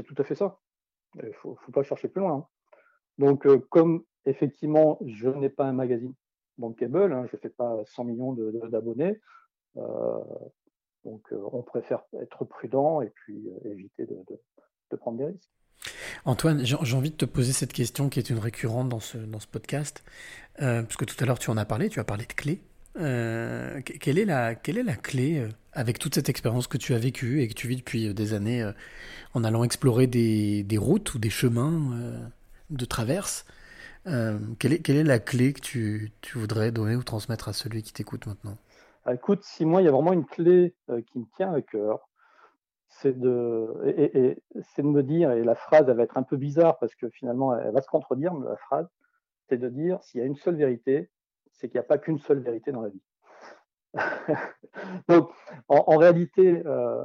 tout 0.04 0.16
à 0.18 0.24
fait 0.24 0.36
ça. 0.36 0.60
Il 1.16 1.28
ne 1.28 1.32
faut, 1.34 1.58
pas 1.72 1.84
chercher 1.84 2.08
plus 2.08 2.22
loin. 2.22 2.34
Hein. 2.34 2.48
Donc 3.18 3.46
euh, 3.46 3.60
comme 3.70 4.04
effectivement, 4.26 5.00
je 5.06 5.30
n'ai 5.30 5.50
pas 5.50 5.66
un 5.66 5.74
magazine 5.74 6.14
bankable, 6.58 7.14
hein, 7.14 7.26
je 7.30 7.36
ne 7.36 7.40
fais 7.40 7.50
pas 7.50 7.84
100 7.86 8.04
millions 8.06 8.34
d'abonnés, 8.34 9.20
euh, 9.78 10.20
donc 11.04 11.22
euh, 11.32 11.42
on 11.52 11.62
préfère 11.62 12.04
être 12.22 12.46
prudent 12.46 13.02
et 13.02 13.10
puis 13.10 13.48
éviter 13.66 14.06
de 14.06 14.18
prendre 14.96 15.18
des 15.18 15.26
risques. 15.26 15.50
Antoine, 16.26 16.64
j'ai 16.66 16.96
envie 16.96 17.12
de 17.12 17.16
te 17.16 17.26
poser 17.26 17.52
cette 17.52 17.74
question 17.74 18.10
qui 18.10 18.20
est 18.20 18.30
une 18.30 18.40
récurrente 18.40 18.90
dans 18.90 19.00
ce, 19.00 19.18
dans 19.18 19.40
ce 19.40 19.48
podcast, 19.48 20.04
euh, 20.62 20.84
parce 20.84 20.96
que 20.96 21.06
tout 21.06 21.16
à 21.20 21.26
l'heure 21.26 21.40
tu 21.40 21.50
en 21.50 21.58
as 21.58 21.66
parlé, 21.66 21.90
tu 21.90 22.00
as 22.00 22.04
parlé 22.04 22.26
de 22.26 22.34
clés. 22.34 22.62
Euh, 23.00 23.82
quelle, 23.82 24.20
est 24.20 24.26
la, 24.26 24.54
quelle 24.56 24.78
est 24.78 24.84
la 24.84 24.96
clé 24.96 25.40
euh, 25.40 25.50
avec 25.72 25.98
toute 25.98 26.14
cette 26.14 26.30
expérience 26.30 26.68
que 26.68 26.78
tu 26.78 26.94
as 26.94 27.00
vécue 27.00 27.42
et 27.42 27.48
que 27.48 27.54
tu 27.54 27.68
vis 27.68 27.78
depuis 27.78 28.14
des 28.14 28.34
années 28.34 28.70
en 29.34 29.44
allant 29.44 29.64
explorer 29.64 30.06
des, 30.06 30.64
des, 30.64 30.78
routes 30.78 31.16
ou 31.16 31.20
des 31.20 31.32
chemins 31.32 32.30
de 32.70 32.86
traverse 32.86 33.46
quelle, 34.06 34.74
est, 34.74 34.80
quelle 34.80 34.98
est 34.98 35.04
la 35.04 35.18
clé 35.18 35.54
que 35.54 35.62
tu, 35.62 36.12
tu 36.22 36.38
voudrais 36.38 36.72
donner 36.72 36.96
ou 36.96 37.02
transmettre 37.02 37.50
à 37.50 37.54
celui 37.54 37.82
qui 37.82 37.92
t'écoute 37.92 38.28
maintenant? 38.28 38.58
Ah, 39.06 39.16
Écoute, 39.16 39.44
si 39.44 39.66
moi 39.66 39.82
il 39.82 39.86
y 39.86 39.88
a 39.88 39.92
vraiment 39.92 40.14
une 40.14 40.26
clé 40.26 40.76
qui 40.88 41.18
me 41.18 41.26
tient 41.36 41.52
à 41.52 41.62
cœur, 41.62 42.08
c'est 43.04 43.20
de, 43.20 43.68
et, 43.86 44.42
c'est 44.62 44.82
de 44.82 44.88
me 44.88 45.04
dire, 45.04 45.32
et 45.32 45.44
la 45.44 45.56
phrase, 45.56 45.86
va 45.86 46.04
être 46.04 46.18
un 46.18 46.24
peu 46.24 46.38
bizarre 46.38 46.80
parce 46.80 46.96
que 46.96 47.10
finalement, 47.10 47.56
elle 47.58 47.74
va 47.74 47.82
se 47.82 47.90
contredire, 47.90 48.34
la 48.34 48.56
phrase, 48.56 48.88
c'est 49.50 49.58
de 49.58 49.68
dire, 49.68 50.02
s'il 50.02 50.22
y 50.22 50.24
a 50.24 50.26
une 50.26 50.38
seule 50.38 50.56
vérité, 50.56 51.12
c'est 51.52 51.68
qu'il 51.68 51.78
n'y 51.78 51.86
a 51.86 51.88
pas 51.88 51.98
qu'une 51.98 52.18
seule 52.18 52.40
vérité 52.40 52.72
dans 52.72 52.82
la 52.82 52.90
vie. 52.90 53.02
Donc, 55.10 55.30
en, 55.68 55.98
réalité, 55.98 56.64
euh, 56.66 57.04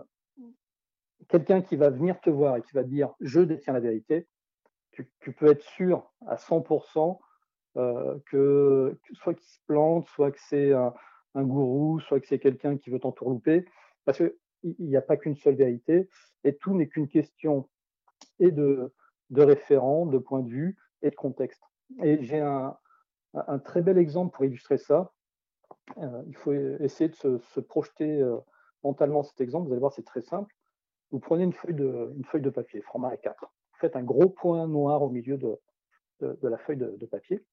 quelqu'un 1.28 1.60
qui 1.62 1.76
va 1.76 1.90
venir 1.90 2.20
te 2.20 2.30
voir 2.30 2.56
et 2.56 2.62
qui 2.62 2.74
va 2.74 2.84
te 2.84 2.88
dire, 2.88 3.12
je 3.20 3.40
détiens 3.40 3.72
la 3.72 3.80
vérité, 3.80 4.28
tu, 4.92 5.32
peux 5.32 5.46
être 5.46 5.62
sûr 5.62 6.12
à 6.26 6.36
100% 6.36 7.18
euh, 7.76 8.18
que, 8.26 8.98
soit 9.12 9.34
qu'il 9.34 9.46
se 9.46 9.58
plante, 9.66 10.06
soit 10.06 10.32
que 10.32 10.40
c'est 10.48 10.72
un, 10.72 10.92
un, 11.34 11.44
gourou, 11.44 12.00
soit 12.00 12.20
que 12.20 12.26
c'est 12.26 12.40
quelqu'un 12.40 12.76
qui 12.76 12.90
veut 12.90 12.98
t'entourlouper. 12.98 13.64
Parce 14.04 14.18
que 14.18 14.36
il 14.62 14.88
n'y 14.88 14.96
a 14.96 15.02
pas 15.02 15.16
qu'une 15.16 15.36
seule 15.36 15.54
vérité, 15.54 16.08
et 16.44 16.56
tout 16.56 16.74
n'est 16.74 16.88
qu'une 16.88 17.08
question 17.08 17.68
et 18.38 18.50
de, 18.50 18.92
référent, 19.34 20.06
de 20.06 20.18
point 20.18 20.40
de 20.40 20.48
vue 20.48 20.76
et 21.02 21.10
de 21.10 21.16
contexte. 21.16 21.62
Et 22.02 22.22
j'ai 22.24 22.40
un, 22.40 22.76
très 23.64 23.82
bel 23.82 23.98
exemple 23.98 24.34
pour 24.34 24.44
illustrer 24.44 24.78
ça. 24.78 25.12
Euh, 25.98 26.22
il 26.26 26.36
faut 26.36 26.52
essayer 26.52 27.08
de 27.08 27.14
se, 27.14 27.60
projeter 27.60 28.20
euh, 28.20 28.36
mentalement 28.82 29.22
cet 29.22 29.40
exemple. 29.40 29.66
Vous 29.66 29.72
allez 29.72 29.80
voir, 29.80 29.92
c'est 29.92 30.04
très 30.04 30.22
simple. 30.22 30.54
Vous 31.10 31.18
prenez 31.18 31.44
une 31.44 31.52
feuille 31.52 31.74
de, 31.74 32.50
papier, 32.50 32.82
format 32.82 33.14
A4. 33.14 33.34
Vous 33.40 33.78
faites 33.80 33.96
un 33.96 34.02
gros 34.02 34.28
point 34.28 34.66
noir 34.66 35.02
au 35.02 35.10
milieu 35.10 35.38
de, 35.38 35.58
la 36.20 36.58
feuille 36.58 36.76
de, 36.76 37.06
papier. 37.06 37.44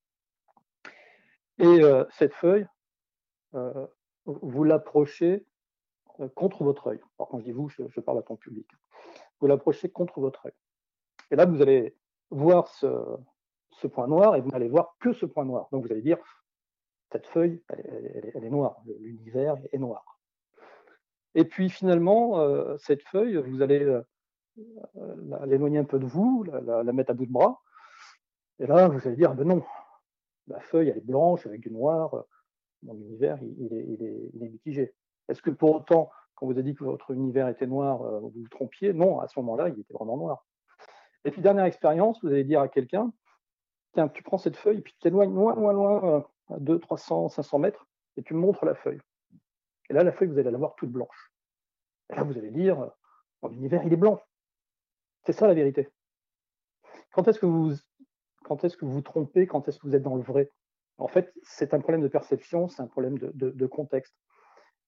Et 1.60 1.84
euh, 1.84 2.04
cette 2.10 2.34
feuille, 2.34 2.68
vous 4.26 4.64
l'approchez 4.64 5.46
contre 6.36 6.64
votre 6.64 6.88
œil. 6.88 7.00
Quand 7.18 7.40
je 7.40 7.44
dis 7.44 7.52
vous, 7.52 7.70
je, 7.70 8.00
parle 8.00 8.20
à 8.20 8.24
ton 8.24 8.36
public. 8.36 8.68
Vous 9.40 9.48
l'approchez 9.48 9.90
contre 9.90 10.20
votre 10.20 10.46
œil. 10.46 10.54
Et 11.32 11.36
là, 11.36 11.46
vous 11.46 11.62
allez 11.62 11.96
voir 12.30 12.68
ce, 12.68 12.88
point 13.88 14.08
noir 14.08 14.36
et 14.36 14.42
vous 14.42 14.50
n'allez 14.50 14.70
voir 14.70 14.96
que 15.00 15.14
ce 15.14 15.26
point 15.26 15.46
noir. 15.46 15.68
Donc 15.72 15.86
vous 15.86 15.92
allez 15.92 16.02
dire, 16.02 16.18
cette 17.12 17.28
feuille, 17.28 17.64
elle, 17.70 18.44
est 18.44 18.50
noire, 18.50 18.82
l'univers 19.00 19.56
est 19.72 19.78
noir. 19.78 20.20
Et 21.36 21.46
puis 21.46 21.70
finalement, 21.70 22.40
euh, 22.40 22.78
cette 22.78 23.04
feuille, 23.04 23.36
vous 23.36 23.62
allez 23.62 23.84
euh, 23.84 24.02
l'éloigner 25.46 25.80
un 25.80 25.84
peu 25.84 26.00
de 26.00 26.06
vous, 26.06 26.44
la, 26.44 26.84
mettre 26.94 27.12
à 27.12 27.14
bout 27.14 27.26
de 27.26 27.32
bras. 27.32 27.62
Et 28.60 28.66
là, 28.66 28.88
vous 28.88 29.06
allez 29.06 29.18
dire, 29.18 29.36
ben 29.36 29.48
non, 29.48 29.64
la 30.48 30.60
feuille, 30.60 30.90
elle 30.90 30.98
est 30.98 31.06
blanche 31.06 31.46
avec 31.46 31.62
du 31.62 31.72
noir, 31.72 32.26
mon 32.84 32.96
univers, 32.96 33.38
il, 33.42 33.74
est, 33.74 34.30
il 34.34 34.44
est, 34.44 34.50
mitigé. 34.50 34.94
Est-ce 35.30 35.42
que 35.42 35.50
pour 35.50 35.76
autant, 35.76 36.10
quand 36.36 36.46
vous 36.46 36.54
avez 36.54 36.64
dit 36.64 36.76
que 36.76 36.84
votre 36.84 37.12
univers 37.12 37.48
était 37.48 37.68
noir, 37.68 38.00
vous 38.22 38.32
vous 38.36 38.50
trompiez? 38.50 38.94
Non, 38.94 39.20
à 39.20 39.28
ce 39.28 39.40
moment-là, 39.40 39.70
il 39.70 39.80
était 39.80 39.94
vraiment 39.94 40.18
noir. 40.18 40.46
Et 41.24 41.32
puis, 41.32 41.42
dernière 41.42 41.66
expérience, 41.66 42.22
vous 42.22 42.30
allez 42.30 42.44
dire 42.44 42.62
à 42.62 42.68
quelqu'un, 42.68 43.12
tiens, 43.94 44.08
tu 44.10 44.22
prends 44.22 44.38
cette 44.38 44.58
feuille, 44.58 44.82
puis 44.82 44.94
tu 44.94 45.00
t'éloignes 45.00 45.34
loin, 45.34 45.56
loin, 45.56 45.74
loin, 45.74 46.26
à 46.50 46.60
200, 46.60 46.80
300, 46.80 47.30
500 47.30 47.60
mètres, 47.60 47.88
et 48.18 48.24
tu 48.24 48.34
me 48.34 48.40
montres 48.40 48.66
la 48.66 48.76
feuille. 48.76 49.00
Et 49.90 49.94
là, 49.94 50.04
la 50.04 50.12
feuille, 50.12 50.28
vous 50.28 50.38
allez 50.38 50.52
la 50.52 50.58
voir 50.58 50.76
toute 50.76 50.92
blanche. 50.92 51.34
Et 52.12 52.16
là, 52.16 52.24
vous 52.24 52.38
allez 52.38 52.52
dire, 52.52 52.92
mon 53.42 53.50
univers, 53.50 53.84
il 53.84 53.94
est 53.94 53.98
blanc. 53.98 54.22
C'est 55.26 55.34
ça 55.34 55.48
la 55.48 55.54
vérité. 55.54 55.90
Quand 57.14 57.28
est-ce 57.28 57.40
que 57.40 57.46
vous 57.46 57.74
quand 58.46 58.64
est-ce 58.64 58.78
que 58.78 58.86
vous 58.86 58.92
vous 58.92 59.02
trompez? 59.02 59.48
Quand 59.48 59.68
est-ce 59.68 59.80
que 59.80 59.88
vous 59.88 59.96
êtes 59.96 60.04
dans 60.04 60.16
le 60.16 60.22
vrai? 60.22 60.52
En 60.98 61.08
fait, 61.08 61.34
c'est 61.42 61.74
un 61.74 61.80
problème 61.80 62.04
de 62.04 62.08
perception, 62.08 62.68
c'est 62.68 62.82
un 62.82 62.88
problème 62.88 63.18
de, 63.18 63.66
contexte. 63.66 64.16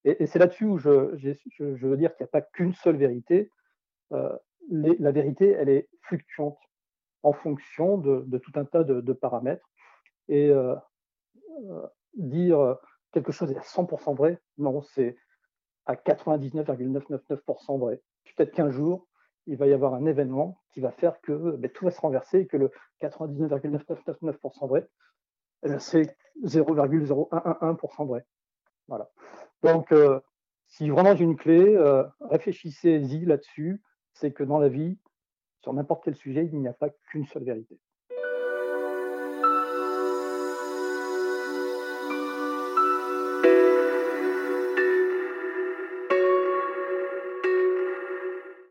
Et, 0.07 0.25
c'est 0.25 0.39
là-dessus 0.39 0.63
où 0.65 0.77
je, 0.77 0.89
veux 1.59 1.97
dire 1.97 2.15
qu'il 2.15 2.23
n'y 2.23 2.29
a 2.29 2.31
pas 2.31 2.41
qu'une 2.41 2.73
seule 2.73 2.95
vérité. 2.95 3.51
Euh, 4.13 4.37
la 4.69 5.11
vérité, 5.11 5.49
elle 5.51 5.67
est 5.67 5.89
fluctuante 6.01 6.57
en 7.23 7.33
fonction 7.33 7.97
de, 7.97 8.37
tout 8.37 8.53
un 8.55 8.63
tas 8.63 8.85
de, 8.85 9.13
paramètres. 9.13 9.69
Et 10.29 10.49
euh, 10.49 10.75
euh, 11.69 11.85
dire 12.13 12.77
quelque 13.11 13.33
chose 13.33 13.51
est 13.51 13.57
à 13.57 13.61
100% 13.61 14.15
vrai, 14.15 14.41
non, 14.57 14.81
c'est 14.81 15.17
à 15.85 15.95
99,999% 15.95 17.79
vrai. 17.79 18.01
Peut-être 18.35 18.53
qu'un 18.53 18.71
jour, 18.71 19.07
il 19.45 19.57
va 19.57 19.67
y 19.67 19.73
avoir 19.73 19.93
un 19.93 20.05
événement 20.05 20.61
qui 20.71 20.79
va 20.79 20.91
faire 20.91 21.19
que 21.21 21.57
ben, 21.57 21.69
tout 21.69 21.83
va 21.85 21.91
se 21.91 21.99
renverser 21.99 22.39
et 22.39 22.47
que 22.47 22.55
le 22.55 22.71
99,999% 23.01 24.67
vrai, 24.69 24.87
eh 25.63 25.79
c'est 25.79 26.15
0,0111% 26.43 28.07
vrai. 28.07 28.25
Voilà. 28.87 29.09
Donc, 29.63 29.91
euh, 29.91 30.19
si 30.67 30.89
vraiment 30.89 31.15
j'ai 31.15 31.23
une 31.23 31.37
clé, 31.37 31.75
euh, 31.75 32.03
réfléchissez-y 32.21 33.25
là-dessus. 33.25 33.81
C'est 34.13 34.31
que 34.31 34.43
dans 34.43 34.59
la 34.59 34.69
vie, 34.69 34.97
sur 35.61 35.73
n'importe 35.73 36.03
quel 36.03 36.15
sujet, 36.15 36.49
il 36.51 36.59
n'y 36.59 36.67
a 36.67 36.73
pas 36.73 36.89
qu'une 37.09 37.25
seule 37.25 37.43
vérité. 37.43 37.79